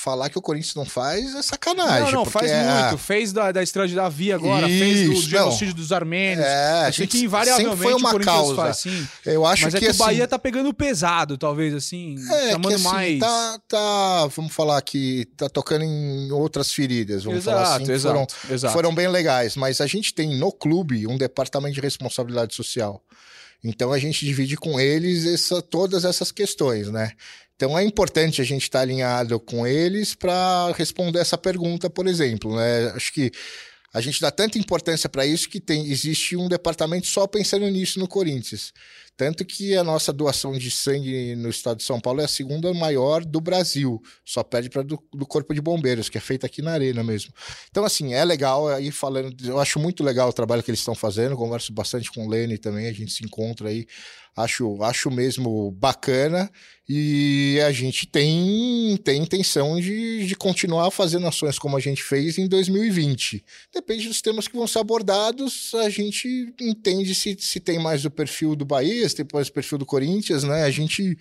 [0.03, 2.07] falar que o Corinthians não faz é sacanagem.
[2.07, 2.98] Não, não, faz é- muito.
[2.98, 6.44] Fez da, da estrada de Davi agora, fez do Isso, genocídio dos armênios.
[6.44, 8.57] É, a eu sei gente que invariavelmente foi uma o Corinthians causa.
[8.57, 9.09] faz, sim.
[9.24, 12.50] Eu acho Mas é que, que, assim, o Bahia tá pegando pesado, talvez, assim, É,
[12.50, 13.18] chamando que assim, mais...
[13.20, 17.92] tá, tá, vamos falar que tá tocando em outras feridas, vamos exato, falar assim, que
[17.92, 18.72] exato, foram, exato.
[18.72, 23.00] foram bem legais, mas a gente tem no clube um departamento de responsabilidade social.
[23.64, 27.12] Então a gente divide com eles essa- todas essas questões, né?
[27.62, 32.56] Então é importante a gente estar alinhado com eles para responder essa pergunta, por exemplo,
[32.56, 32.90] né?
[32.90, 33.30] Acho que
[33.94, 38.00] a gente dá tanta importância para isso que tem existe um departamento só pensando nisso
[38.00, 38.72] no Corinthians.
[39.16, 42.72] Tanto que a nossa doação de sangue no estado de São Paulo é a segunda
[42.72, 44.02] maior do Brasil.
[44.24, 47.32] Só perde para do, do Corpo de Bombeiros, que é feita aqui na Arena mesmo.
[47.70, 48.68] Então, assim, é legal.
[48.68, 51.36] Aí falando, eu acho muito legal o trabalho que eles estão fazendo.
[51.36, 53.86] Converso bastante com o Lene também, a gente se encontra aí.
[54.34, 56.50] Acho, acho mesmo bacana.
[56.88, 62.38] E a gente tem, tem intenção de, de continuar fazendo ações como a gente fez
[62.38, 63.44] em 2020.
[63.72, 68.10] Depende dos temas que vão ser abordados, a gente entende se, se tem mais o
[68.10, 70.64] perfil do Bahia, se tem o perfil do Corinthians, né?
[70.64, 71.16] A gente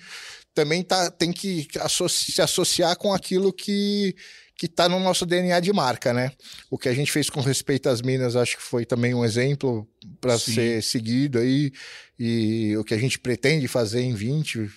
[0.53, 4.15] também tá, tem que asso- se associar com aquilo que
[4.57, 6.31] que está no nosso DNA de marca, né?
[6.69, 9.87] O que a gente fez com respeito às minas, acho que foi também um exemplo
[10.19, 11.71] para ser seguido aí.
[12.19, 14.69] E o que a gente pretende fazer em 20,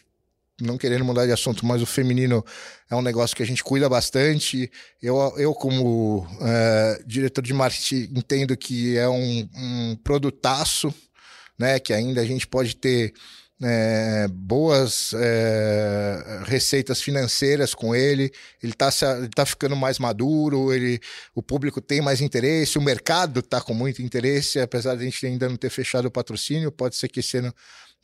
[0.58, 2.42] não querendo mudar de assunto, mas o feminino
[2.90, 4.70] é um negócio que a gente cuida bastante.
[5.02, 10.94] Eu, eu como eh, diretor de marketing, entendo que é um, um produtaço,
[11.58, 11.78] né?
[11.78, 13.12] Que ainda a gente pode ter
[13.62, 18.32] eh, boas eh, receitas financeiras com ele.
[18.62, 18.90] Ele está
[19.34, 21.00] tá ficando mais maduro, ele,
[21.34, 25.26] o público tem mais interesse, o mercado está com muito interesse, apesar de a gente
[25.26, 27.54] ainda não ter fechado o patrocínio, pode ser que esse ano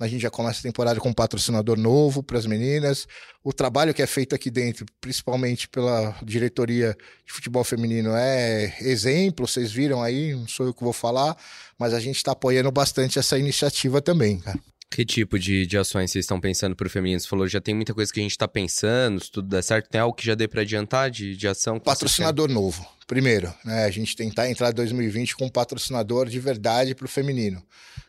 [0.01, 3.07] a gente já começa a temporada com um patrocinador novo para as meninas.
[3.45, 6.97] O trabalho que é feito aqui dentro, principalmente pela diretoria
[7.27, 9.47] de futebol feminino, é exemplo.
[9.47, 11.37] Vocês viram aí, não sou eu que vou falar,
[11.79, 14.59] mas a gente está apoiando bastante essa iniciativa também, cara.
[14.91, 17.21] Que tipo de, de ações vocês estão pensando pro feminino?
[17.21, 19.89] Você falou, já tem muita coisa que a gente tá pensando, se tudo der certo.
[19.89, 21.79] Tem algo que já dê pra adiantar de, de ação?
[21.79, 23.53] Patrocinador novo, primeiro.
[23.65, 23.87] Né?
[23.87, 27.61] A gente tentar entrar em 2020 com um patrocinador de verdade para o feminino.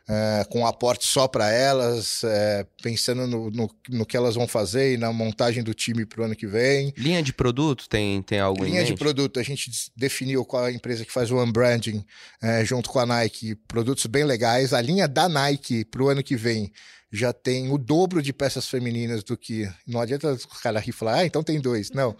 [0.07, 4.47] É, com um aporte só para elas, é, pensando no, no, no que elas vão
[4.47, 6.93] fazer e na montagem do time para o ano que vem.
[6.95, 10.71] Linha de produto, tem, tem algo em Linha de produto, a gente definiu qual a
[10.71, 12.05] empresa que faz o unbranding
[12.39, 14.71] é, junto com a Nike, produtos bem legais.
[14.71, 16.71] A linha da Nike para o ano que vem
[17.12, 19.70] já tem o dobro de peças femininas do que.
[19.86, 21.91] Não adianta o cara rir falar, ah, então tem dois.
[21.91, 22.16] Não.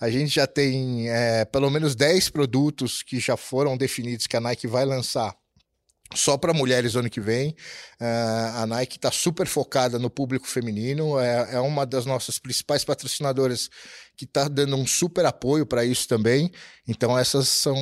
[0.00, 4.40] A gente já tem é, pelo menos 10 produtos que já foram definidos que a
[4.40, 5.34] Nike vai lançar.
[6.14, 7.54] Só para mulheres ano que vem.
[7.98, 12.84] Ah, a Nike está super focada no público feminino, é, é uma das nossas principais
[12.84, 13.68] patrocinadoras
[14.16, 16.50] que está dando um super apoio para isso também.
[16.88, 17.76] Então, essas são.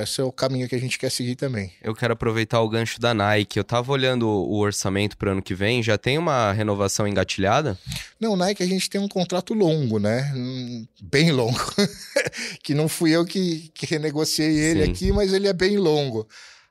[0.00, 1.72] Esse é o caminho que a gente quer seguir também.
[1.82, 3.58] Eu quero aproveitar o gancho da Nike.
[3.58, 7.76] Eu tava olhando o orçamento pro ano que vem, já tem uma renovação engatilhada?
[8.20, 10.32] Não, Nike a gente tem um contrato longo, né?
[10.36, 11.58] Hum, Bem longo.
[12.62, 14.90] que não fui eu que, que renegociei ele Sim.
[14.90, 16.28] aqui, mas ele é bem longo.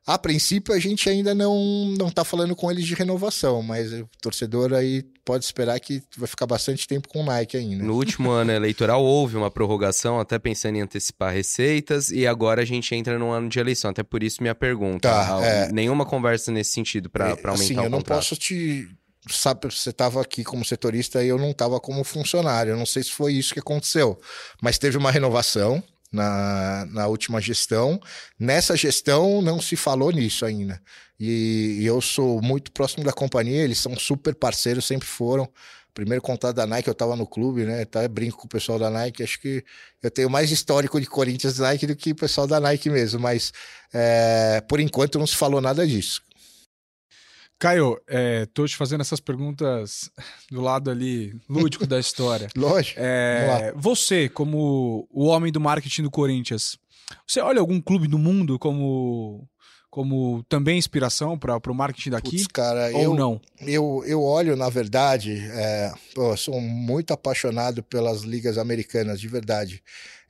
[0.07, 4.07] A princípio, a gente ainda não, não tá falando com eles de renovação, mas o
[4.21, 7.83] torcedor aí pode esperar que vai ficar bastante tempo com o Nike ainda.
[7.83, 12.65] No último ano eleitoral houve uma prorrogação, até pensando em antecipar receitas, e agora a
[12.65, 13.89] gente entra num ano de eleição.
[13.89, 15.09] Até por isso minha pergunta.
[15.09, 15.71] Tá, Ah, é.
[15.71, 18.17] Nenhuma conversa nesse sentido para aumentar assim, o eu não contrato.
[18.19, 18.87] posso te.
[19.27, 22.73] Sabe, você estava aqui como setorista e eu não estava como funcionário.
[22.73, 24.19] Eu não sei se foi isso que aconteceu.
[24.61, 25.83] Mas teve uma renovação
[26.15, 27.99] na, na última gestão.
[28.39, 30.81] Nessa gestão não se falou nisso ainda.
[31.19, 35.49] E, e eu sou muito próximo da companhia, eles são super parceiros, sempre foram
[35.95, 37.83] primeiro contato da Nike, eu tava no clube, né?
[37.83, 39.23] Até brinco com o pessoal da Nike.
[39.23, 39.63] Acho que
[40.03, 43.19] eu tenho mais histórico de Corinthians Nike do que o pessoal da Nike mesmo.
[43.21, 43.53] Mas
[43.93, 46.21] é, por enquanto não se falou nada disso.
[47.57, 50.09] Caio, é, tô te fazendo essas perguntas
[50.51, 52.47] do lado ali lúdico da história.
[52.55, 52.99] Lógico.
[53.01, 56.77] É, você, como o homem do marketing do Corinthians,
[57.25, 59.47] você olha algum clube do mundo como
[59.95, 62.31] como também inspiração para o marketing daqui?
[62.31, 63.39] Puts, cara, ou eu, não?
[63.61, 69.81] Eu, eu olho, na verdade, é, pô, sou muito apaixonado pelas ligas americanas, de verdade.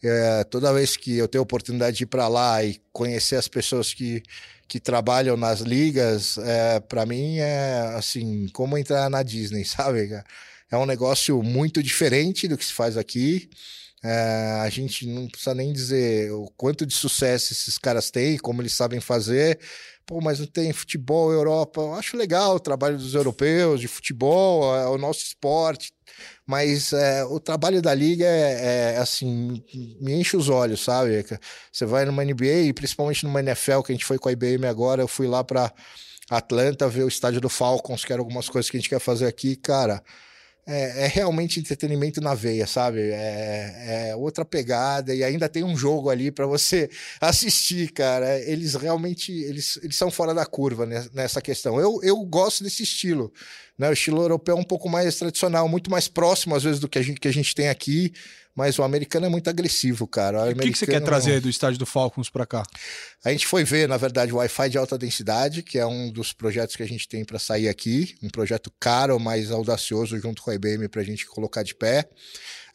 [0.04, 3.92] É, toda vez que eu tenho oportunidade de ir para lá e conhecer as pessoas
[3.92, 4.22] que,
[4.68, 10.10] que trabalham nas ligas, é, para mim é assim, como entrar na Disney, sabe?
[10.70, 13.50] É um negócio muito diferente do que se faz aqui.
[14.04, 18.62] É, a gente não precisa nem dizer o quanto de sucesso esses caras têm, como
[18.62, 19.60] eles sabem fazer.
[20.06, 21.82] Pô, mas não tem futebol Europa.
[21.82, 25.92] Eu acho legal o trabalho dos europeus de futebol, é o nosso esporte.
[26.46, 29.64] Mas é, o trabalho da liga é, é, assim,
[30.00, 31.26] me enche os olhos, sabe?
[31.72, 34.68] Você vai numa NBA, e principalmente numa NFL, que a gente foi com a IBM
[34.68, 35.74] agora, eu fui lá para
[36.30, 39.26] Atlanta ver o estádio do Falcons, que eram algumas coisas que a gente quer fazer
[39.26, 40.04] aqui, cara
[40.68, 43.00] é, é, realmente entretenimento na veia, sabe?
[43.12, 46.90] É, é, outra pegada e ainda tem um jogo ali para você
[47.22, 48.40] assistir, cara.
[48.40, 51.80] Eles realmente eles, eles são fora da curva nessa questão.
[51.80, 53.32] Eu, eu gosto desse estilo,
[53.78, 53.90] né?
[53.90, 57.00] O estilo europeu é um pouco mais tradicional, muito mais próximo às vezes do que
[57.00, 58.14] a gente, que a gente tem aqui.
[58.56, 60.46] Mas o americano é muito agressivo, cara.
[60.46, 62.64] O, o que, que, você quer trazer do estádio do Falcons para cá?
[63.24, 66.32] A gente foi ver, na verdade, o Wi-Fi de alta densidade, que é um dos
[66.32, 68.16] projetos que a gente tem para sair aqui.
[68.24, 72.08] Um projeto caro, mas audacioso, junto com a IBM, para a gente colocar de pé.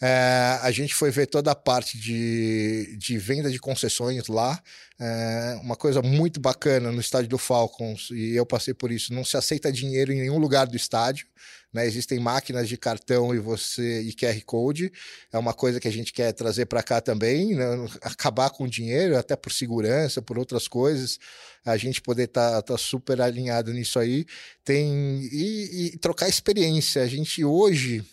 [0.02, 4.60] É, a gente foi ver toda a parte de, de venda de concessões lá.
[4.98, 9.24] É, uma coisa muito bacana no estádio do Falcons, e eu passei por isso: não
[9.24, 11.26] se aceita dinheiro em nenhum lugar do estádio.
[11.72, 11.86] Né?
[11.86, 14.90] Existem máquinas de cartão e você e QR Code.
[15.32, 17.64] É uma coisa que a gente quer trazer para cá também, né?
[18.02, 21.18] acabar com o dinheiro, até por segurança, por outras coisas.
[21.64, 24.26] A gente poder estar tá, tá super alinhado nisso aí.
[24.64, 27.02] Tem e, e trocar experiência.
[27.02, 28.04] A gente hoje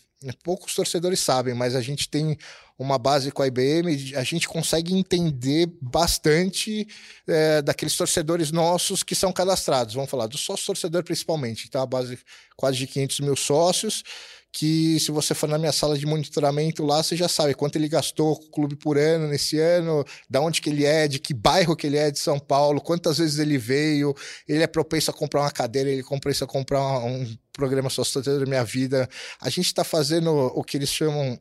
[0.43, 2.37] poucos torcedores sabem, mas a gente tem
[2.77, 6.87] uma base com a IBM, a gente consegue entender bastante
[7.27, 9.95] é, daqueles torcedores nossos que são cadastrados.
[9.95, 12.19] Vamos falar do sócio torcedor principalmente, então a base
[12.55, 14.03] quase de 500 mil sócios
[14.51, 17.87] que se você for na minha sala de monitoramento lá, você já sabe quanto ele
[17.87, 21.33] gastou com o clube por ano nesse ano, da onde que ele é, de que
[21.33, 24.15] bairro que ele é de São Paulo, quantas vezes ele veio,
[24.47, 28.21] ele é propenso a comprar uma cadeira, ele é propenso a comprar um programa Sócio
[28.21, 29.07] da Minha Vida.
[29.39, 31.39] A gente está fazendo o que eles chamam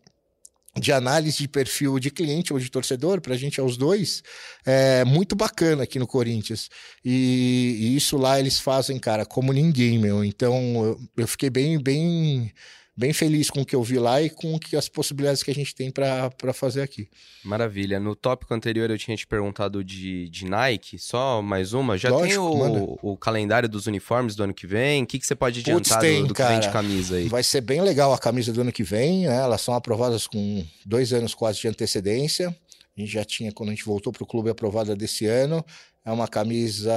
[0.78, 4.22] de análise de perfil de cliente ou de torcedor, para a gente é os dois,
[4.64, 6.68] é muito bacana aqui no Corinthians.
[7.04, 10.22] E, e, isso lá eles fazem, cara, como ninguém, meu.
[10.24, 12.52] Então eu, eu fiquei bem, bem
[12.96, 15.54] bem feliz com o que eu vi lá e com que as possibilidades que a
[15.54, 17.08] gente tem para fazer aqui.
[17.44, 18.00] Maravilha.
[18.00, 21.98] No tópico anterior eu tinha te perguntado de, de Nike, só mais uma.
[21.98, 25.02] Já Lógico, tem o, o, calendário dos uniformes do ano que vem?
[25.02, 27.16] O que, que você pode adiantar Puts, tem, do, do cara, que vem de camisa
[27.16, 27.28] aí?
[27.28, 29.36] Vai ser bem legal a camisa do ano que vem, né?
[29.36, 32.48] Elas são aprovadas com dois anos quase de antecedência.
[32.96, 35.64] A gente já tinha, quando a gente voltou para o clube, aprovada desse ano.
[36.02, 36.94] É uma camisa.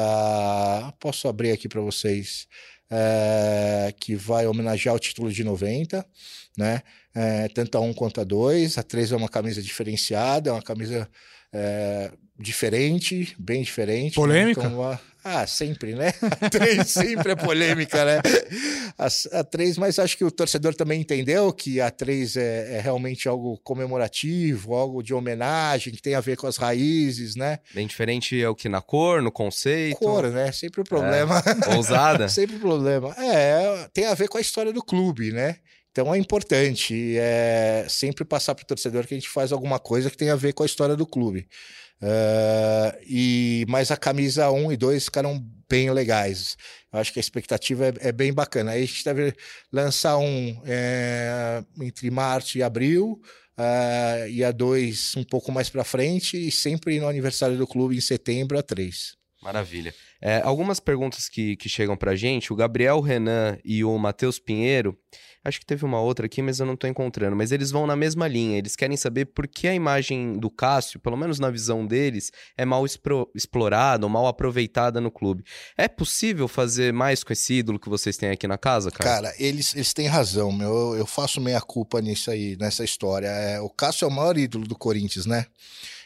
[1.00, 2.48] Posso abrir aqui para vocês
[2.90, 6.06] é, que vai homenagear o título de 90,
[6.58, 6.82] né?
[7.14, 8.78] É, tanto a 1 quanto a 2.
[8.78, 11.10] A 3 é uma camisa diferenciada, é uma camisa
[11.54, 14.18] é, diferente, bem diferente.
[14.18, 14.26] Né?
[14.26, 14.64] Polêmica?
[14.64, 14.70] Né?
[14.70, 16.14] Então, ah, sempre, né?
[16.40, 18.22] A 3 sempre é polêmica, né?
[18.98, 22.82] A, a 3, mas acho que o torcedor também entendeu que a 3 é, é,
[22.82, 27.60] realmente algo comemorativo, algo de homenagem, que tem a ver com as raízes, né?
[27.74, 29.98] Bem diferente é o que na cor, no conceito.
[29.98, 30.52] Cor, né?
[30.54, 31.44] Sempre o problema.
[31.46, 31.76] É.
[31.76, 32.30] Ousada.
[32.30, 33.14] sempre o problema.
[33.18, 35.58] É, tem a ver com a história do clube, né?
[35.92, 40.10] Então é importante é, sempre passar para o torcedor que a gente faz alguma coisa
[40.10, 41.48] que tem a ver com a história do clube.
[42.02, 46.58] Uh, e Mas a camisa 1 e 2 ficaram bem legais.
[46.92, 48.72] Eu acho que a expectativa é, é bem bacana.
[48.72, 49.34] Aí a gente deve
[49.72, 53.22] lançar um é, entre março e abril.
[53.58, 57.98] Uh, e a 2 um pouco mais para frente, e sempre no aniversário do clube
[57.98, 59.18] em setembro a 3.
[59.42, 59.94] Maravilha.
[60.22, 62.54] É, algumas perguntas que, que chegam para gente.
[62.54, 64.98] O Gabriel Renan e o Matheus Pinheiro
[65.44, 67.36] Acho que teve uma outra aqui, mas eu não tô encontrando.
[67.36, 68.58] Mas eles vão na mesma linha.
[68.58, 72.66] Eles querem saber por que a imagem do Cássio, pelo menos na visão deles, é
[72.66, 72.86] mal
[73.34, 75.44] explorada ou mal aproveitada no clube.
[75.78, 79.10] É possível fazer mais com esse ídolo que vocês têm aqui na casa, cara?
[79.10, 80.70] Cara, eles, eles têm razão, meu.
[80.70, 83.28] Eu, eu faço meia culpa nisso aí, nessa história.
[83.28, 85.46] É, o Cássio é o maior ídolo do Corinthians, né?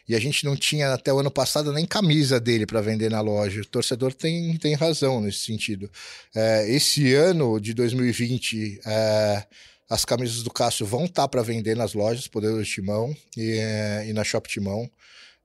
[0.08, 3.22] E a gente não tinha até o ano passado nem camisa dele para vender na
[3.22, 3.62] loja.
[3.62, 5.90] O torcedor tem, tem razão nesse sentido.
[6.36, 9.46] É, esse ano de 2020, é,
[9.90, 13.52] As camisas do Cássio vão estar tá para vender nas lojas Poder do Timão e,
[13.52, 14.90] é, e na Shop Timão.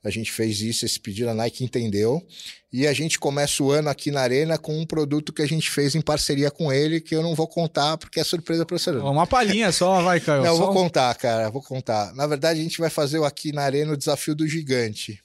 [0.05, 2.25] A gente fez isso, esse pedido, a Nike entendeu.
[2.73, 5.71] E a gente começa o ano aqui na Arena com um produto que a gente
[5.71, 8.91] fez em parceria com ele, que eu não vou contar porque é surpresa para você.
[8.91, 10.43] Uma palhinha só, vai, Caio.
[10.43, 10.67] Não, só...
[10.67, 12.15] vou contar, cara, vou contar.
[12.15, 15.21] Na verdade, a gente vai fazer aqui na Arena o desafio do gigante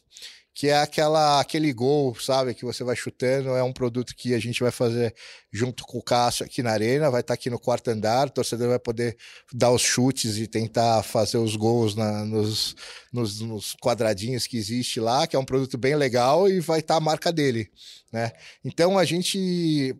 [0.54, 4.40] que é aquela aquele gol, sabe, que você vai chutando, é um produto que a
[4.40, 5.14] gente vai fazer
[5.52, 8.30] junto com o Cássio aqui na arena, vai estar tá aqui no quarto andar, o
[8.30, 9.18] torcedor vai poder
[9.52, 12.76] dar os chutes e tentar fazer os gols na, nos,
[13.12, 16.96] nos, nos, quadradinhos que existe lá, que é um produto bem legal e vai estar
[16.96, 17.72] tá a marca dele,
[18.12, 18.32] né?
[18.64, 19.96] Então a gente,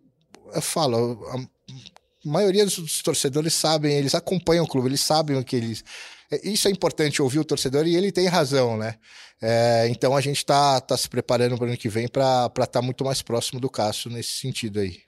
[0.54, 5.56] eu falo, a maioria dos torcedores sabem, eles acompanham o clube, eles sabem o que
[5.56, 5.84] eles
[6.44, 8.96] isso é importante ouvir o torcedor e ele tem razão, né?
[9.42, 12.68] É, então a gente está tá se preparando para o ano que vem para estar
[12.68, 15.02] tá muito mais próximo do Cássio nesse sentido aí.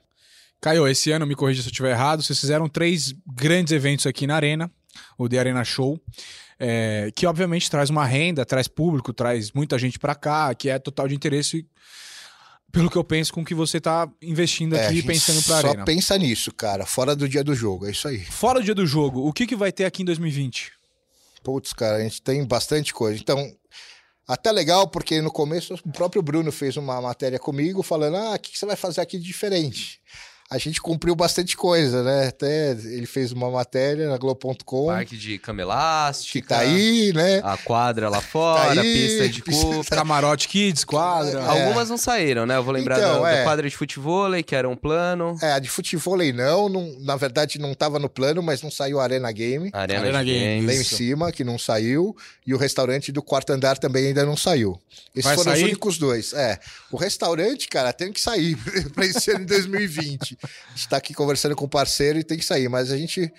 [0.60, 4.26] Caio, esse ano, me corrija se eu estiver errado, vocês fizeram três grandes eventos aqui
[4.26, 4.70] na Arena,
[5.16, 6.00] o The Arena Show,
[6.58, 10.78] é, que obviamente traz uma renda, traz público, traz muita gente para cá, que é
[10.78, 11.66] total de interesse
[12.72, 15.58] pelo que eu penso, com o que você está investindo é, aqui, pensando para a
[15.58, 15.78] Arena.
[15.78, 18.24] Só pensa nisso, cara, fora do dia do jogo, é isso aí.
[18.24, 20.72] Fora do dia do jogo, o que, que vai ter aqui em 2020?
[21.46, 23.20] Putz, cara, a gente tem bastante coisa.
[23.20, 23.56] Então,
[24.26, 28.38] até legal, porque no começo o próprio Bruno fez uma matéria comigo falando: ah, o
[28.40, 30.02] que você vai fazer aqui de diferente?
[30.48, 32.28] A gente cumpriu bastante coisa, né?
[32.28, 34.86] Até ele fez uma matéria na Globo.com.
[34.86, 36.40] Parque de cama elástica.
[36.40, 37.40] Que tá aí, né?
[37.42, 39.90] A quadra lá fora, tá aí, pista de cupo.
[39.90, 41.40] Camarote Kids, quadra.
[41.40, 41.46] É.
[41.64, 42.56] Algumas não saíram, né?
[42.56, 43.38] Eu vou lembrar então, da, é.
[43.38, 45.36] da, quadra de futebol, que era um plano.
[45.42, 46.96] É, a de futebol não, não.
[47.00, 49.70] Na verdade, não tava no plano, mas não saiu a Arena Game.
[49.72, 50.66] Arena, Arena Game.
[50.66, 52.16] Lá em cima, que não saiu.
[52.46, 54.80] E o restaurante do quarto andar também ainda não saiu.
[55.12, 55.64] Esses Vai foram sair?
[55.64, 56.32] os únicos dois.
[56.32, 56.56] É.
[56.92, 58.56] O restaurante, cara, tem que sair
[58.94, 60.35] para esse ano de 2020
[60.74, 63.32] está aqui conversando com o parceiro e tem que sair, mas a gente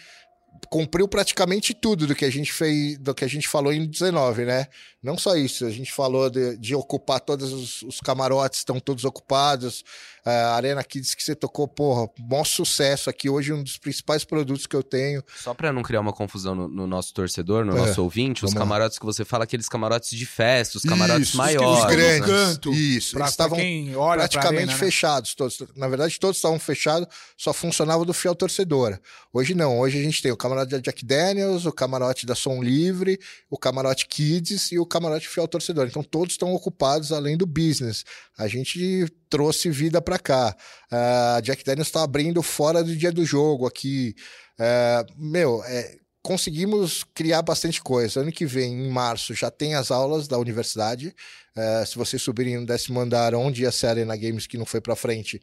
[0.69, 4.45] cumpriu praticamente tudo do que a gente fez, do que a gente falou em 19,
[4.45, 4.67] né?
[5.07, 9.05] Não só isso, a gente falou de, de ocupar todos os, os, camarotes, estão todos
[9.05, 9.85] ocupados.
[10.25, 13.29] A Arena Kids que você tocou, porra, bom sucesso aqui.
[13.29, 15.23] Hoje, um dos principais produtos que eu tenho.
[15.41, 18.53] Só para não criar uma confusão no, no nosso torcedor, no é, nosso ouvinte, os
[18.53, 18.99] camarotes lá.
[18.99, 21.85] que você fala, aqueles camarotes de festa, os camarotes isso, maiores.
[21.85, 22.29] Os grandes.
[22.29, 24.77] Canto, isso, pra, eles estavam praticamente arena, né?
[24.77, 25.33] fechados.
[25.33, 28.99] Todos, na verdade, todos estavam fechados, só funcionava do fiel torcedor.
[29.31, 32.61] Hoje não, hoje a gente tem o camarote da Jack Daniels, o camarote da Som
[32.61, 33.17] Livre,
[33.49, 34.96] o camarote Kids e o camarote
[35.27, 35.87] fiel torcedor.
[35.87, 38.03] Então todos estão ocupados além do business.
[38.37, 40.55] A gente trouxe vida para cá.
[40.91, 44.15] Uh, Jack Daniels está abrindo fora do dia do jogo aqui.
[44.59, 48.19] Uh, meu, é, conseguimos criar bastante coisa.
[48.21, 51.15] Ano que vem, em março, já tem as aulas da universidade.
[51.57, 54.65] Uh, se vocês subirem no décimo andar, onde ia ser a Arena Games, que não
[54.65, 55.41] foi para frente,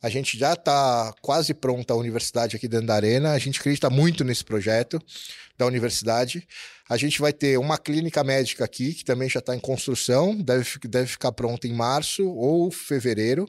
[0.00, 3.32] a gente já está quase pronta a universidade aqui dentro da Arena.
[3.32, 5.02] A gente acredita muito nesse projeto
[5.58, 6.46] da universidade.
[6.88, 10.64] A gente vai ter uma clínica médica aqui, que também já está em construção, deve,
[10.84, 13.48] deve ficar pronta em março ou fevereiro.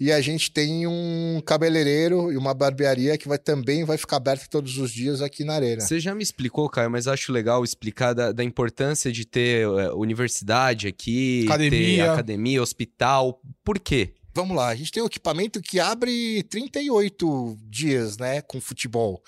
[0.00, 4.46] E a gente tem um cabeleireiro e uma barbearia que vai, também vai ficar aberta
[4.50, 5.80] todos os dias aqui na Arena.
[5.80, 9.96] Você já me explicou, Caio, mas acho legal explicar da, da importância de ter uh,
[9.96, 12.12] universidade aqui, academia.
[12.12, 13.40] academia, hospital.
[13.64, 14.14] Por quê?
[14.34, 19.22] Vamos lá, a gente tem um equipamento que abre 38 dias, né, com futebol.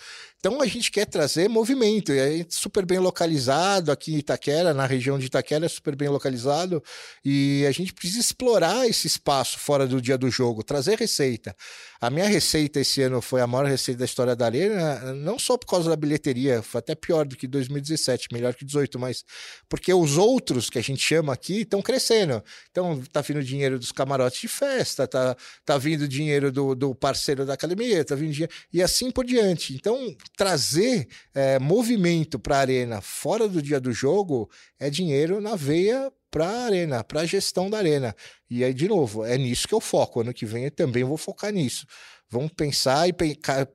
[0.44, 5.18] Então a gente quer trazer movimento, é super bem localizado aqui em Itaquera, na região
[5.18, 6.82] de Itaquera é super bem localizado,
[7.24, 11.56] e a gente precisa explorar esse espaço fora do dia do jogo, trazer receita.
[11.98, 15.56] A minha receita esse ano foi a maior receita da história da Arena, não só
[15.56, 19.24] por causa da bilheteria, foi até pior do que 2017, melhor que 18, mas
[19.66, 22.44] porque os outros que a gente chama aqui estão crescendo.
[22.70, 25.34] Então tá vindo dinheiro dos camarotes de festa, tá,
[25.64, 29.74] tá vindo dinheiro do, do parceiro da academia, tá vindo dinheiro, e assim por diante.
[29.74, 35.56] Então trazer é, movimento para a arena fora do dia do jogo é dinheiro na
[35.56, 38.14] veia para a arena, para a gestão da arena.
[38.50, 40.20] E aí, de novo, é nisso que eu foco.
[40.20, 41.86] Ano que vem eu também vou focar nisso.
[42.30, 43.12] Vamos pensar e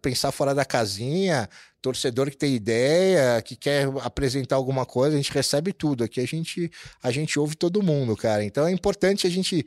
[0.01, 1.49] pensar fora da casinha.
[1.81, 6.03] Torcedor que tem ideia, que quer apresentar alguma coisa, a gente recebe tudo.
[6.03, 6.69] Aqui a gente,
[7.01, 8.43] a gente ouve todo mundo, cara.
[8.43, 9.65] Então é importante a gente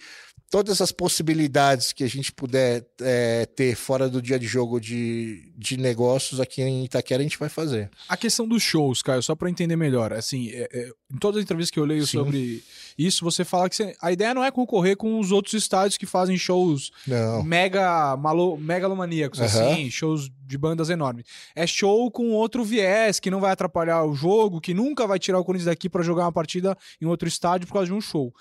[0.53, 5.51] todas as possibilidades que a gente puder é, ter fora do dia de jogo de,
[5.57, 7.91] de negócios aqui em Itaquera, a gente vai fazer.
[8.07, 11.45] A questão dos shows, Caio, só para entender melhor, assim, é, é, em todas as
[11.45, 12.19] entrevistas que eu leio Sim.
[12.19, 12.63] sobre
[12.99, 16.07] isso, você fala que você, a ideia não é concorrer com os outros estádios que
[16.07, 17.43] fazem shows não.
[17.43, 19.45] mega malo, megalomaníacos, uhum.
[19.45, 21.25] assim, shows de bandas enormes.
[21.55, 25.39] É show com outro viés, que não vai atrapalhar o jogo, que nunca vai tirar
[25.39, 28.33] o Corinthians daqui para jogar uma partida em outro estádio por causa de um show.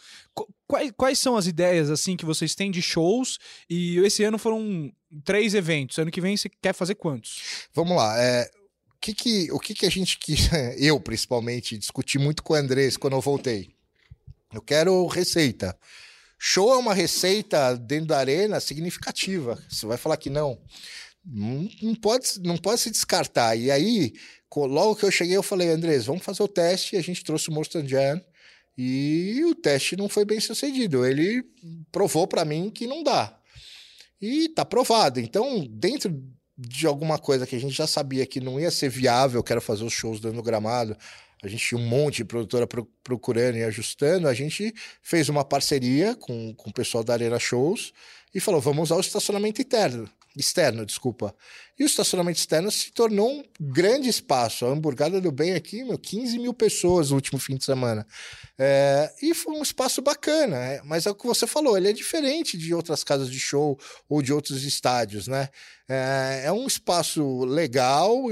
[0.67, 3.37] Quais, quais são as ideias assim que vocês têm de shows?
[3.69, 4.91] E esse ano foram
[5.23, 5.97] três eventos.
[5.97, 7.67] Ano que vem você quer fazer quantos?
[7.73, 8.17] Vamos lá.
[8.17, 8.49] É,
[9.01, 12.95] que que, o que que a gente quis, eu principalmente, discuti muito com o Andrés
[12.95, 13.69] quando eu voltei?
[14.53, 15.77] Eu quero receita.
[16.37, 19.61] Show é uma receita dentro da arena significativa.
[19.69, 20.59] Você vai falar que não.
[21.23, 23.55] Não, não pode, não pode se descartar.
[23.55, 24.13] E aí,
[24.55, 26.95] logo que eu cheguei, eu falei, Andrés, vamos fazer o teste.
[26.95, 28.19] E a gente trouxe o Mostanjan
[28.77, 31.05] e o teste não foi bem sucedido.
[31.05, 31.43] Ele
[31.91, 33.37] provou para mim que não dá.
[34.19, 35.19] E tá provado.
[35.19, 36.11] Então, dentro
[36.57, 39.61] de alguma coisa que a gente já sabia que não ia ser viável, que era
[39.61, 40.95] fazer os shows dando gramado,
[41.43, 42.67] a gente tinha um monte de produtora
[43.03, 47.91] procurando e ajustando, a gente fez uma parceria com, com o pessoal da Arena Shows
[48.33, 51.33] e falou: vamos usar o estacionamento interno, externo, desculpa.
[51.79, 54.67] E o estacionamento externo se tornou um grande espaço.
[54.67, 58.05] A hamburgada do bem aqui, meu, 15 mil pessoas no último fim de semana.
[58.57, 61.93] É, e foi um espaço bacana, é, mas é o que você falou, ele é
[61.93, 65.49] diferente de outras casas de show ou de outros estádios, né?
[65.89, 68.31] É, é um espaço legal,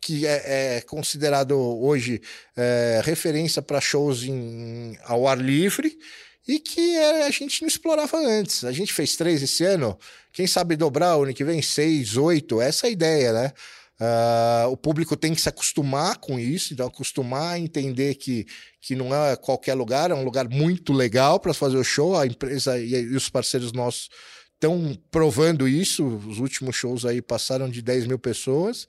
[0.00, 2.20] que é, é considerado hoje
[2.56, 5.98] é, referência para shows em, ao ar livre
[6.46, 8.64] e que é, a gente não explorava antes.
[8.64, 9.98] A gente fez três esse ano,
[10.32, 13.52] quem sabe dobrar o ano que vem seis, oito, essa é a ideia, né?
[14.00, 18.44] Uh, o público tem que se acostumar com isso, então acostumar a entender que,
[18.80, 22.16] que não é qualquer lugar, é um lugar muito legal para fazer o show.
[22.16, 24.10] A empresa e, e os parceiros nossos
[24.54, 26.04] estão provando isso.
[26.04, 28.88] Os últimos shows aí passaram de 10 mil pessoas.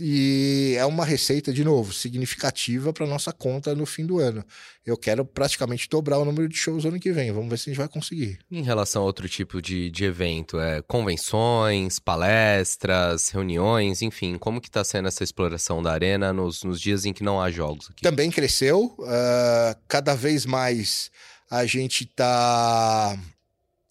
[0.00, 4.44] E é uma receita, de novo, significativa para nossa conta no fim do ano.
[4.84, 7.30] Eu quero praticamente dobrar o número de shows ano que vem.
[7.30, 8.40] Vamos ver se a gente vai conseguir.
[8.50, 14.68] Em relação a outro tipo de, de evento, é convenções, palestras, reuniões, enfim, como que
[14.68, 17.88] está sendo essa exploração da arena nos, nos dias em que não há jogos?
[17.90, 18.02] Aqui?
[18.02, 18.96] Também cresceu.
[18.98, 21.08] Uh, cada vez mais
[21.48, 23.16] a gente está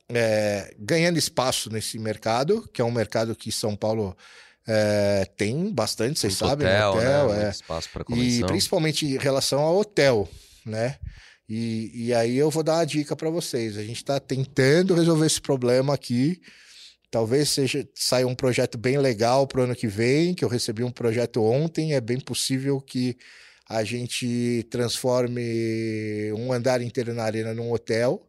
[0.09, 4.17] é, ganhando espaço nesse mercado, que é um mercado que São Paulo
[4.67, 7.45] é, tem bastante, vocês sabem, hotel, hotel né?
[7.45, 7.49] é.
[7.49, 10.29] espaço para E principalmente em relação ao hotel,
[10.65, 10.97] né?
[11.47, 13.77] E, e aí eu vou dar uma dica para vocês.
[13.77, 16.41] A gente está tentando resolver esse problema aqui.
[17.11, 20.83] Talvez seja saia um projeto bem legal para o ano que vem, que eu recebi
[20.83, 21.93] um projeto ontem.
[21.93, 23.17] É bem possível que
[23.69, 28.25] a gente transforme um andar inteiro na arena num hotel.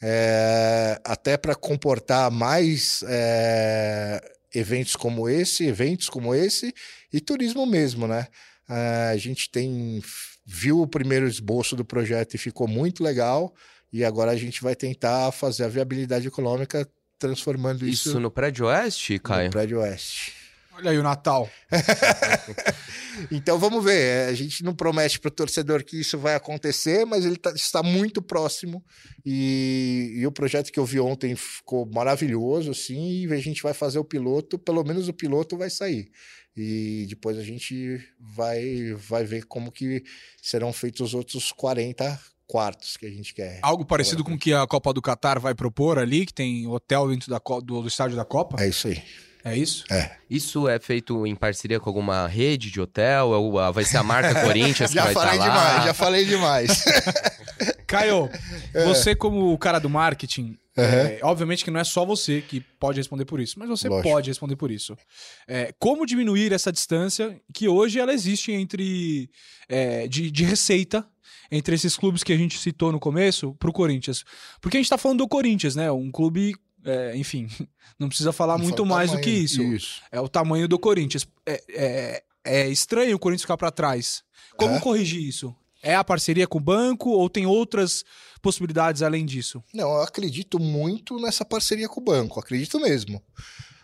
[0.00, 4.20] É, até para comportar mais é,
[4.56, 6.74] eventos como esse, eventos como esse
[7.12, 8.26] e turismo mesmo, né?
[8.68, 10.02] Uh, a gente tem
[10.44, 13.54] viu o primeiro esboço do projeto e ficou muito legal
[13.92, 16.88] e agora a gente vai tentar fazer a viabilidade econômica
[17.18, 19.46] transformando isso, isso no prédio oeste, Caio.
[19.46, 20.32] No prédio oeste.
[20.76, 21.48] Olha aí o Natal.
[23.32, 23.98] então vamos ver.
[23.98, 27.50] É, a gente não promete para o torcedor que isso vai acontecer, mas ele tá,
[27.52, 28.84] está muito próximo.
[29.24, 33.24] E, e, o projeto que eu vi ontem ficou maravilhoso, assim.
[33.24, 36.10] E a gente vai fazer o piloto, pelo menos o piloto vai sair.
[36.54, 40.04] E depois a gente vai, vai ver como que
[40.42, 43.60] serão feitos os outros 40 quartos que a gente quer.
[43.62, 47.08] Algo parecido com o que a Copa do Catar vai propor ali, que tem hotel
[47.08, 48.62] dentro da, do, do estádio da Copa?
[48.62, 49.02] É isso aí.
[49.46, 49.84] É isso?
[49.88, 50.10] É.
[50.28, 53.32] Isso é feito em parceria com alguma rede de hotel?
[53.32, 55.54] É vai ser a marca Corinthians que já vai falei estar lá?
[55.54, 56.84] demais, já falei demais.
[57.86, 58.28] Caio,
[58.74, 58.84] é.
[58.84, 60.84] você como o cara do marketing, uhum.
[60.84, 64.10] é, obviamente que não é só você que pode responder por isso, mas você Lógico.
[64.10, 64.98] pode responder por isso.
[65.46, 69.30] É, como diminuir essa distância que hoje ela existe entre
[69.68, 71.06] é, de, de receita
[71.52, 74.24] entre esses clubes que a gente citou no começo para o Corinthians?
[74.60, 75.88] Porque a gente está falando do Corinthians, né?
[75.92, 76.56] Um clube
[76.86, 77.48] é, enfim,
[77.98, 79.62] não precisa falar muito mais tamanho, do que isso.
[79.62, 80.02] isso.
[80.10, 81.26] É o tamanho do Corinthians.
[81.44, 84.22] É, é, é estranho o Corinthians ficar para trás.
[84.56, 84.80] Como é?
[84.80, 85.54] corrigir isso?
[85.82, 88.04] É a parceria com o banco ou tem outras
[88.40, 89.62] possibilidades além disso?
[89.74, 93.22] Não, eu acredito muito nessa parceria com o banco, acredito mesmo.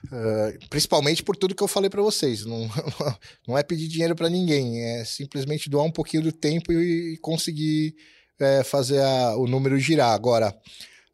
[0.06, 2.44] Uh, principalmente por tudo que eu falei para vocês.
[2.44, 2.68] Não,
[3.46, 7.94] não é pedir dinheiro para ninguém, é simplesmente doar um pouquinho do tempo e, conseguir
[8.40, 10.12] é, fazer a, o número girar.
[10.12, 10.56] Agora,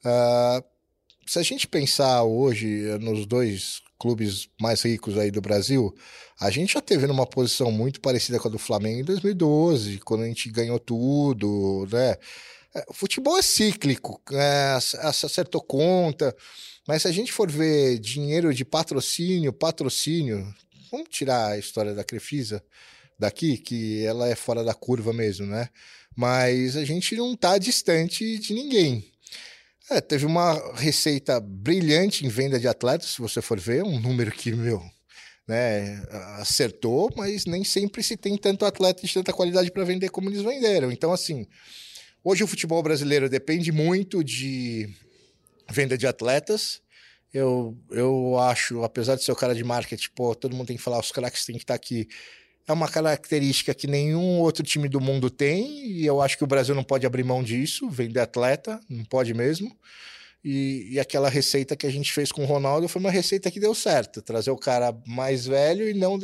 [0.04, 0.64] uh,
[1.28, 5.94] se a gente pensar hoje eh, nos dois clubes mais ricos aí do Brasil,
[6.40, 10.22] a gente já teve numa posição muito parecida com a do Flamengo em 2012, quando
[10.22, 12.16] a gente ganhou tudo, né?
[12.74, 14.74] É, o futebol é cíclico, né?
[15.02, 16.34] acertou conta,
[16.86, 20.54] mas se a gente for ver dinheiro de patrocínio, patrocínio,
[20.90, 22.62] vamos tirar a história da Crefisa
[23.18, 25.68] daqui, que ela é fora da curva mesmo, né?
[26.16, 29.12] Mas a gente não está distante de ninguém.
[29.90, 34.30] É, teve uma receita brilhante em venda de atletas, se você for ver, um número
[34.30, 34.82] que, meu,
[35.46, 36.02] né,
[36.36, 40.42] acertou, mas nem sempre se tem tanto atleta de tanta qualidade para vender como eles
[40.42, 40.92] venderam.
[40.92, 41.46] Então, assim,
[42.22, 44.88] hoje o futebol brasileiro depende muito de
[45.70, 46.82] venda de atletas
[47.32, 50.82] eu, eu acho, apesar de ser o cara de marketing, pô, todo mundo tem que
[50.82, 52.08] falar, os craques têm que estar aqui.
[52.68, 56.46] É uma característica que nenhum outro time do mundo tem, e eu acho que o
[56.46, 59.74] Brasil não pode abrir mão disso, vender atleta, não pode mesmo.
[60.44, 63.58] E, e, aquela receita que a gente fez com o Ronaldo foi uma receita que
[63.58, 64.22] deu certo.
[64.22, 66.18] Trazer o cara mais velho e não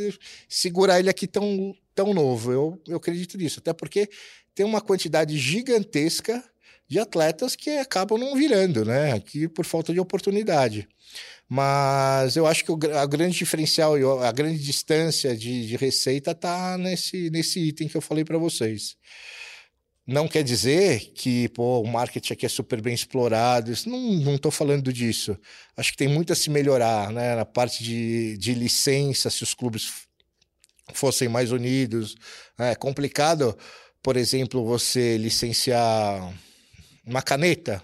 [0.49, 2.53] segurar ele aqui tão, tão novo.
[2.53, 3.59] Eu, eu acredito nisso.
[3.59, 4.09] Até porque
[4.55, 6.45] tem uma quantidade gigantesca
[6.86, 9.12] de atletas que acabam não virando, né?
[9.12, 10.86] Aqui por falta de oportunidade.
[11.49, 16.30] Mas eu acho que o a grande diferencial e a grande distância de, de receita
[16.30, 18.97] está nesse, nesse item que eu falei para vocês.
[20.07, 23.72] Não quer dizer que pô, o marketing aqui é super bem explorado.
[23.72, 25.36] Isso, não estou falando disso.
[25.76, 27.34] Acho que tem muito a se melhorar né?
[27.34, 30.05] na parte de, de licença, se os clubes
[30.92, 32.16] fossem mais unidos.
[32.59, 33.57] É complicado,
[34.03, 36.34] por exemplo, você licenciar
[37.07, 37.82] uma caneta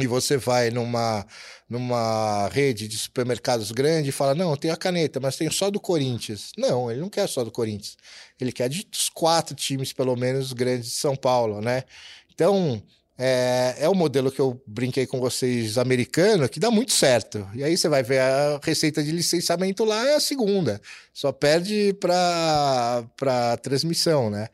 [0.00, 1.26] e você vai numa,
[1.68, 5.70] numa rede de supermercados grande e fala: Não, eu tenho a caneta, mas tenho só
[5.70, 6.52] do Corinthians.
[6.56, 7.96] Não, ele não quer só do Corinthians.
[8.40, 11.84] Ele quer de dos quatro times, pelo menos, grandes de São Paulo, né?
[12.32, 12.82] Então,
[13.20, 17.48] é, é o modelo que eu brinquei com vocês americano, que dá muito certo.
[17.52, 20.80] E aí você vai ver a receita de licenciamento lá é a segunda.
[21.12, 24.48] Só perde para transmissão, né?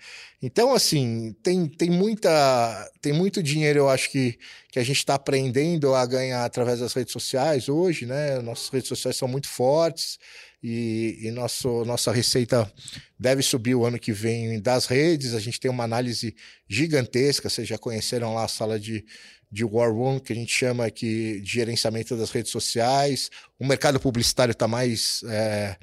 [0.47, 4.39] Então, assim, tem, tem, muita, tem muito dinheiro, eu acho que,
[4.71, 8.39] que a gente está aprendendo a ganhar através das redes sociais hoje, né?
[8.43, 10.19] Nossas redes sociais são muito fortes
[10.63, 12.71] e, e nosso, nossa receita
[13.19, 15.33] deve subir o ano que vem das redes.
[15.33, 16.37] A gente tem uma análise
[16.69, 19.03] gigantesca, vocês já conheceram lá a sala de,
[19.51, 23.31] de War Room, que a gente chama aqui de gerenciamento das redes sociais.
[23.59, 25.75] O mercado publicitário está mais é,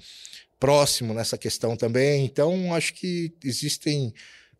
[0.59, 2.23] próximo nessa questão também.
[2.25, 4.13] Então, acho que existem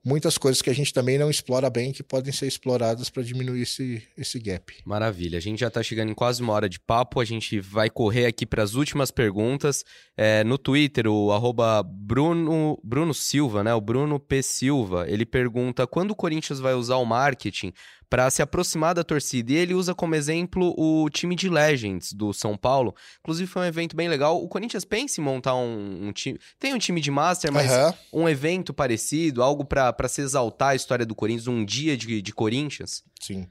[0.03, 3.61] muitas coisas que a gente também não explora bem que podem ser exploradas para diminuir
[3.61, 4.73] esse, esse gap.
[4.85, 5.37] Maravilha.
[5.37, 7.19] A gente já está chegando em quase uma hora de papo.
[7.19, 9.83] A gente vai correr aqui para as últimas perguntas.
[10.17, 13.73] É, no Twitter, o arroba Bruno, Bruno Silva, né?
[13.73, 14.41] O Bruno P.
[14.41, 17.71] Silva, ele pergunta quando o Corinthians vai usar o marketing
[18.11, 19.53] para se aproximar da torcida.
[19.53, 22.93] E ele usa como exemplo o time de Legends do São Paulo.
[23.21, 24.43] Inclusive, foi um evento bem legal.
[24.43, 26.37] O Corinthians pensa em montar um, um time.
[26.59, 28.23] Tem um time de Master, mas uhum.
[28.23, 32.33] um evento parecido, algo para se exaltar a história do Corinthians, um dia de, de
[32.33, 33.01] Corinthians.
[33.21, 33.47] Sim.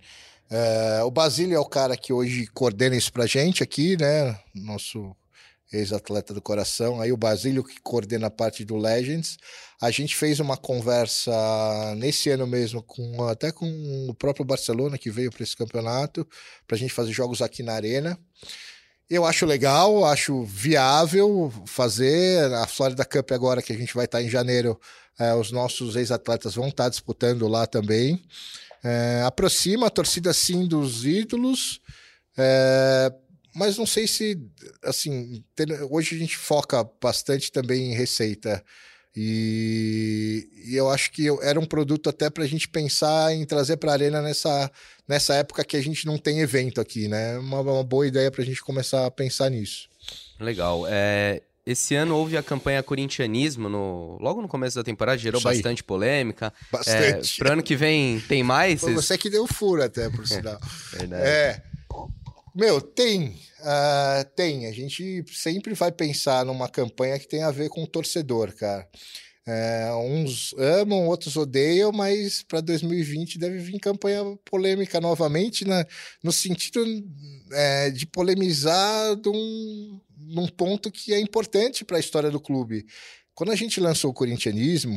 [0.50, 4.38] É, o Basílio é o cara que hoje coordena isso pra gente aqui, né?
[4.54, 5.16] Nosso
[5.72, 7.00] ex-atleta do coração.
[7.00, 9.36] Aí o Basílio que coordena a parte do Legends.
[9.80, 11.32] A gente fez uma conversa
[11.96, 13.66] nesse ano mesmo com até com
[14.08, 16.26] o próprio Barcelona que veio para esse campeonato
[16.66, 18.18] para a gente fazer jogos aqui na arena.
[19.08, 22.52] Eu acho legal, acho viável fazer.
[22.54, 24.78] A Florida Cup agora que a gente vai estar em janeiro,
[25.18, 28.22] é, os nossos ex-atletas vão estar disputando lá também.
[28.82, 31.80] É, aproxima a torcida sim dos ídolos.
[32.38, 33.12] É,
[33.60, 34.40] mas não sei se,
[34.82, 35.44] assim,
[35.90, 38.64] hoje a gente foca bastante também em receita.
[39.14, 43.76] E, e eu acho que era um produto até para a gente pensar em trazer
[43.76, 44.70] para a Arena nessa,
[45.06, 47.36] nessa época que a gente não tem evento aqui, né?
[47.36, 49.90] Uma, uma boa ideia para a gente começar a pensar nisso.
[50.40, 50.86] Legal.
[50.88, 55.84] É, esse ano houve a campanha Corintianismo no, logo no começo da temporada, gerou bastante
[55.84, 56.50] polêmica.
[56.72, 57.34] Bastante.
[57.34, 58.80] É, Para ano que vem tem mais?
[58.80, 60.58] Você que deu furo até, por sinal.
[60.92, 61.22] Verdade.
[61.22, 61.69] É.
[62.54, 63.28] Meu, tem.
[63.60, 64.66] Uh, tem.
[64.66, 68.88] A gente sempre vai pensar numa campanha que tem a ver com o torcedor, cara.
[69.46, 75.84] É, uns amam, outros odeiam, mas para 2020 deve vir campanha polêmica novamente, né?
[76.22, 76.84] no sentido
[77.50, 82.86] é, de polemizar de um, num ponto que é importante para a história do clube.
[83.34, 84.94] Quando a gente lançou o corintianismo,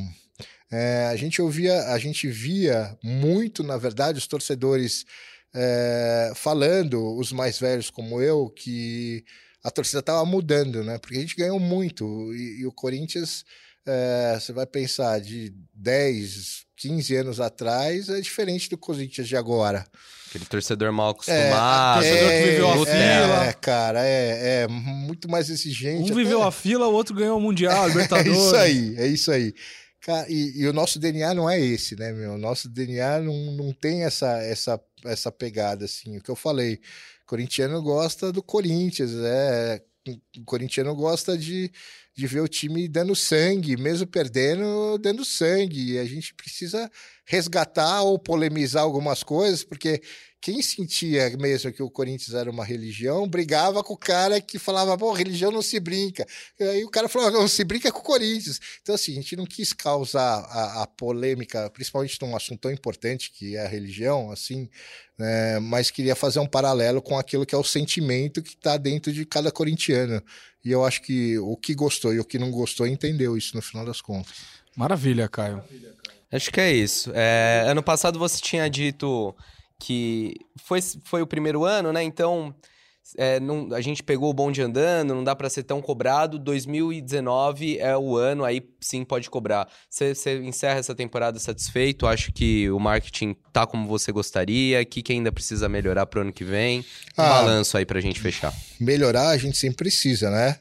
[0.70, 5.06] é, a gente ouvia, a gente via muito, na verdade, os torcedores
[5.54, 9.24] é, falando, os mais velhos como eu, que
[9.64, 10.98] a torcida estava mudando, né?
[10.98, 13.46] Porque a gente ganhou muito e, e o Corinthians,
[13.86, 19.86] é, você vai pensar, de 10, 15 anos atrás, é diferente do Corinthians de agora.
[20.28, 23.46] Aquele torcedor mal acostumado, é, torcedor que viveu a fila.
[23.46, 26.12] É, cara, é, é muito mais exigente.
[26.12, 28.34] Um viveu a fila, o outro ganhou o Mundial, Libertadores.
[28.36, 29.54] é isso aí, é isso aí.
[30.02, 32.34] Cara, e, e, o nosso DNA não é esse, né, meu?
[32.34, 36.18] O nosso DNA não, não tem essa, essa, essa pegada, assim.
[36.18, 36.80] O que eu falei,
[37.26, 39.84] corintiano gosta do Corinthians, é...
[40.38, 41.72] O corintiano gosta de,
[42.14, 45.94] de ver o time dando sangue, mesmo perdendo, dando sangue.
[45.94, 46.92] E a gente precisa
[47.26, 50.02] resgatar ou polemizar algumas coisas, porque
[50.44, 54.98] quem sentia mesmo que o Corinthians era uma religião, brigava com o cara que falava,
[54.98, 56.28] pô, religião não se brinca.
[56.60, 58.60] E aí o cara falou, não, se brinca com o Corinthians.
[58.82, 63.32] Então, assim, a gente não quis causar a, a polêmica, principalmente num assunto tão importante
[63.32, 64.70] que é a religião, assim,
[65.18, 69.14] né, mas queria fazer um paralelo com aquilo que é o sentimento que está dentro
[69.14, 70.22] de cada corintiano.
[70.62, 73.62] E eu acho que o que gostou e o que não gostou entendeu isso no
[73.62, 74.34] final das contas.
[74.76, 75.56] Maravilha, Caio.
[75.56, 76.20] Maravilha, Caio.
[76.30, 77.14] Acho que é isso.
[77.16, 79.34] É, ano passado você tinha dito
[79.80, 82.04] que foi, foi o primeiro ano, né?
[82.04, 82.56] Então
[83.18, 86.40] é, não, a gente pegou o bonde andando, não dá para ser tão cobrado.
[86.40, 89.68] 2019 é o ano, aí sim pode cobrar.
[89.90, 92.08] Você encerra essa temporada satisfeito?
[92.08, 94.82] Acho que o marketing tá como você gostaria?
[94.82, 96.80] O que, que ainda precisa melhorar pro ano que vem?
[97.18, 98.54] Um ah, balanço aí pra gente fechar.
[98.80, 100.60] Melhorar a gente sempre precisa, né?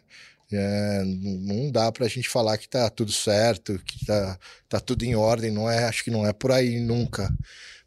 [0.55, 4.39] É, não dá para a gente falar que tá tudo certo, que tá,
[4.69, 7.33] tá tudo em ordem, não é, acho que não é por aí nunca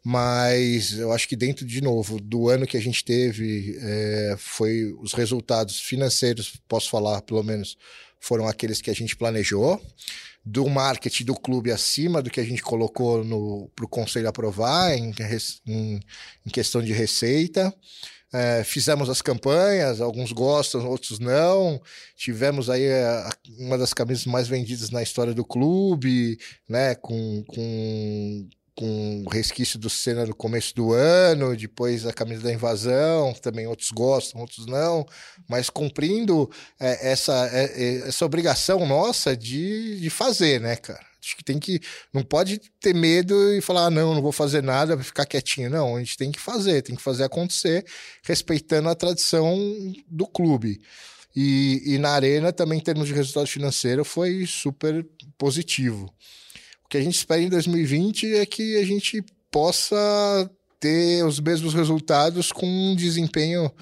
[0.08, 4.94] mas eu acho que dentro, de novo, do ano que a gente teve, é, foi
[5.00, 7.76] os resultados financeiros, posso falar pelo menos,
[8.20, 9.84] foram aqueles que a gente planejou,
[10.44, 15.12] do marketing do clube acima do que a gente colocou para o conselho aprovar em,
[15.66, 16.00] em,
[16.46, 17.74] em questão de receita.
[18.32, 21.82] É, fizemos as campanhas, alguns gostam, outros não.
[22.14, 23.28] Tivemos aí a,
[23.58, 26.38] uma das camisas mais vendidas na história do clube,
[26.68, 26.94] né?
[26.94, 33.32] Com, com com resquício do cena no começo do ano, depois a camisa da invasão,
[33.32, 35.06] também outros gostam, outros não,
[35.48, 36.48] mas cumprindo
[36.78, 41.04] é, essa, é, é, essa obrigação nossa de, de fazer, né, cara?
[41.24, 41.80] Acho que tem que.
[42.12, 45.68] Não pode ter medo e falar, ah, não, não vou fazer nada, ficar quietinho.
[45.68, 47.84] Não, a gente tem que fazer, tem que fazer acontecer,
[48.22, 49.58] respeitando a tradição
[50.06, 50.80] do clube.
[51.34, 55.04] E, e na Arena, também, em termos de resultado financeiro, foi super
[55.36, 56.14] positivo.
[56.86, 61.74] O que a gente espera em 2020 é que a gente possa ter os mesmos
[61.74, 63.72] resultados com um desempenho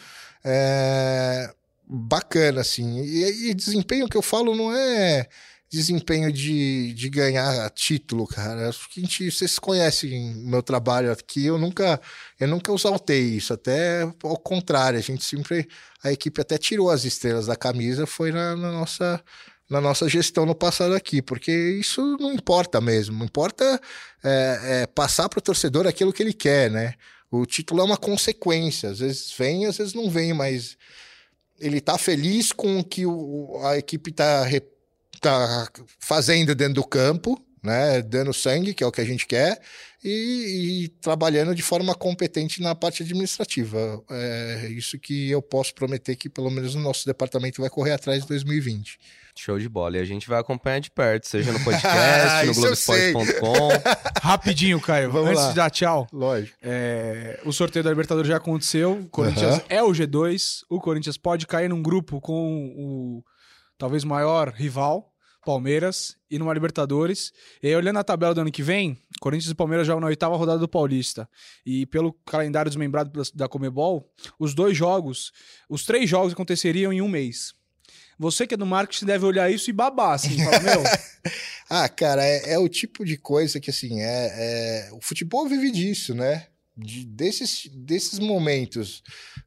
[0.42, 1.52] é,
[1.86, 3.02] bacana, assim.
[3.02, 5.28] E, e, desempenho que eu falo não é
[5.70, 8.70] desempenho de, de ganhar título, cara.
[8.70, 12.00] Acho que a gente, vocês conhecem meu trabalho aqui, eu nunca,
[12.40, 15.68] eu nunca exaltei isso, até ao contrário, a gente sempre,
[16.02, 19.22] a equipe até tirou as estrelas da camisa, foi na, na nossa
[19.68, 23.24] na nossa gestão no passado aqui, porque isso não importa mesmo.
[23.24, 23.80] Importa
[24.22, 26.94] é, é, passar para o torcedor aquilo que ele quer, né?
[27.30, 28.90] O título é uma consequência.
[28.90, 30.76] Às vezes vem, às vezes não vem, mas
[31.58, 34.46] ele está feliz com o que o, a equipe está
[35.20, 38.02] tá fazendo dentro do campo, né?
[38.02, 39.58] Dando sangue, que é o que a gente quer,
[40.04, 44.02] e, e trabalhando de forma competente na parte administrativa.
[44.10, 48.22] É isso que eu posso prometer que, pelo menos, o nosso departamento vai correr atrás
[48.22, 48.98] de 2020.
[49.36, 49.96] Show de bola.
[49.96, 53.68] E a gente vai acompanhar de perto, seja no podcast, no Globoesporte.com.
[54.22, 55.10] Rapidinho, Caio.
[55.10, 55.48] Vamos Antes lá.
[55.48, 56.06] de dar tchau.
[56.12, 56.56] Lógico.
[56.62, 58.92] É, o sorteio da Libertadores já aconteceu.
[58.92, 60.60] O Corinthians é o G2.
[60.68, 63.24] O Corinthians pode cair num grupo com o
[63.76, 65.12] talvez maior rival,
[65.44, 67.32] Palmeiras, e numa Libertadores.
[67.62, 70.36] E aí, olhando a tabela do ano que vem, Corinthians e Palmeiras jogam na oitava
[70.36, 71.28] rodada do Paulista.
[71.64, 75.32] E pelo calendário desmembrado da Comebol, os dois jogos,
[75.68, 77.54] os três jogos aconteceriam em um mês.
[78.18, 80.82] Você que é do marketing deve olhar isso e babar, assim, fala, meu.
[81.68, 85.70] ah, cara, é, é, o tipo de coisa que, assim, é, é, o futebol vive
[85.70, 86.46] disso, né?
[86.76, 89.02] De, desses, desses momentos.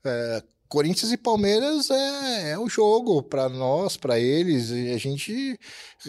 [0.06, 4.70] É, Corinthians e Palmeiras é, é o jogo para nós, para eles.
[4.70, 5.60] E a gente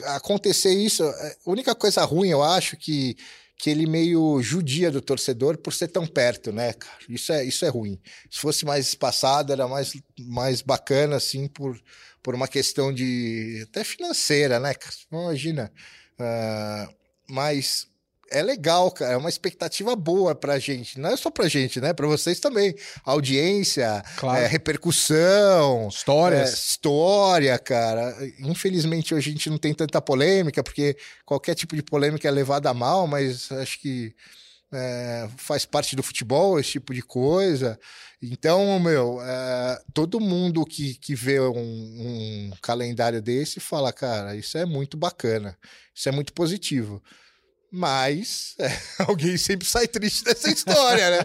[0.05, 1.03] acontecer isso.
[1.05, 3.17] É, a única coisa ruim, eu acho, que
[3.59, 6.97] que ele meio judia do torcedor por ser tão perto, né, cara?
[7.09, 8.01] Isso é, isso é ruim.
[8.31, 11.77] Se fosse mais espaçado, era mais, mais bacana, assim, por,
[12.23, 13.67] por uma questão de.
[13.69, 14.73] até financeira, né?
[15.11, 15.73] Imagina.
[16.21, 16.95] Uh,
[17.29, 17.89] mas
[18.31, 19.12] é legal, cara.
[19.12, 20.99] É uma expectativa boa pra gente.
[20.99, 21.93] Não é só pra gente, né?
[21.93, 22.74] Pra vocês também.
[23.05, 24.41] Audiência, claro.
[24.41, 25.89] é, repercussão.
[25.89, 26.51] Histórias.
[26.51, 28.16] É, história, cara.
[28.41, 32.70] Infelizmente hoje a gente não tem tanta polêmica, porque qualquer tipo de polêmica é levada
[32.70, 34.14] a mal, mas acho que
[34.72, 37.79] é, faz parte do futebol, esse tipo de coisa.
[38.20, 44.59] Então, meu, é, todo mundo que, que vê um, um, calendário desse fala, cara, isso
[44.59, 45.57] é muito bacana,
[45.95, 47.03] isso é muito positivo.
[47.71, 48.71] Mas é,
[49.07, 51.19] alguém sempre sai triste dessa história, né?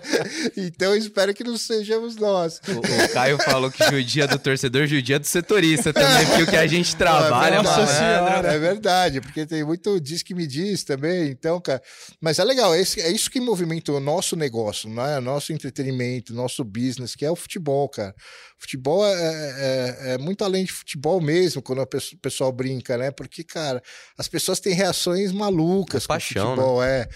[0.58, 2.60] Então eu espero que não sejamos nós.
[2.68, 6.58] O, o Caio falou que judia do torcedor, judia do setorista também, porque o que
[6.58, 8.52] a gente trabalha, é verdade, malandro.
[8.52, 11.82] É verdade, porque tem muito diz que me diz também, então, cara.
[12.20, 15.20] Mas é legal, é, é isso que movimenta o nosso negócio, né?
[15.20, 18.14] Nosso entretenimento, nosso business, que é o futebol, cara.
[18.58, 21.88] Futebol é, é- é muito além de futebol mesmo, quando o
[22.22, 23.12] pessoal brinca, né?
[23.12, 23.82] Porque, cara,
[24.18, 27.08] as pessoas têm reações malucas É paixão, futebol, é.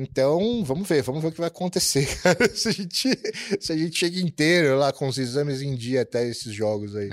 [0.00, 2.48] Então, vamos ver, vamos ver o que vai acontecer, cara.
[2.54, 3.18] Se a gente,
[3.60, 7.10] se a gente chega inteiro lá com os exames em dia até esses jogos aí.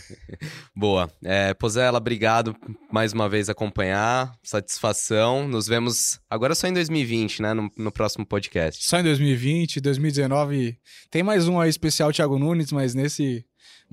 [0.74, 1.12] Boa.
[1.22, 2.56] É, Pozella, obrigado
[2.90, 4.32] mais uma vez acompanhar.
[4.42, 5.46] Satisfação.
[5.46, 7.52] Nos vemos agora só em 2020, né?
[7.52, 8.82] No, no próximo podcast.
[8.86, 10.78] Só em 2020, 2019.
[11.10, 13.44] Tem mais um aí especial, Thiago Nunes, mas nesse.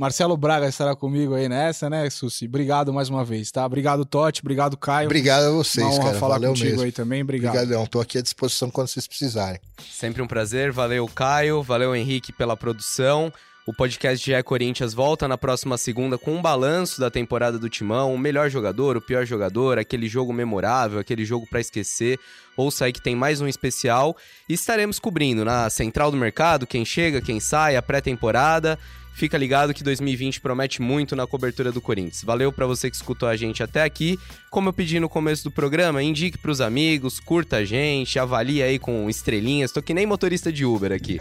[0.02, 2.48] Marcelo Braga estará comigo aí nessa, né, Susi?
[2.48, 3.64] Obrigado mais uma vez, tá?
[3.64, 4.42] Obrigado, Totti.
[4.42, 5.06] Obrigado, Caio.
[5.06, 6.18] Obrigado a vocês, Uma honra cara.
[6.18, 6.84] falar Valeu contigo mesmo.
[6.86, 7.22] aí também.
[7.22, 7.54] Obrigado.
[7.54, 9.60] Obrigadão, tô aqui à disposição quando vocês precisarem.
[9.92, 10.72] Sempre um prazer.
[10.72, 11.62] Valeu, Caio.
[11.62, 13.32] Valeu, Henrique, pela produção.
[13.68, 17.70] O podcast de É Corinthians volta na próxima segunda com um balanço da temporada do
[17.70, 22.20] Timão, o melhor jogador, o pior jogador, aquele jogo memorável, aquele jogo pra esquecer.
[22.58, 24.18] Ouça aí que tem mais um especial.
[24.50, 28.80] E estaremos cobrindo na Central do Mercado, quem chega, quem sai, a pré-temporada.
[29.14, 32.24] Fica ligado que 2020 promete muito na cobertura do Corinthians.
[32.24, 34.18] Valeu pra você que escutou a gente até aqui.
[34.50, 38.80] Como eu pedi no começo do programa, indique pros amigos, curta a gente, avalie aí
[38.80, 39.72] com estrelinhas.
[39.72, 41.20] Tô que nem motorista de Uber aqui.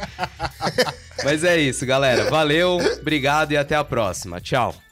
[1.24, 2.30] Mas é isso, galera.
[2.30, 4.40] Valeu, obrigado e até a próxima.
[4.40, 4.89] Tchau.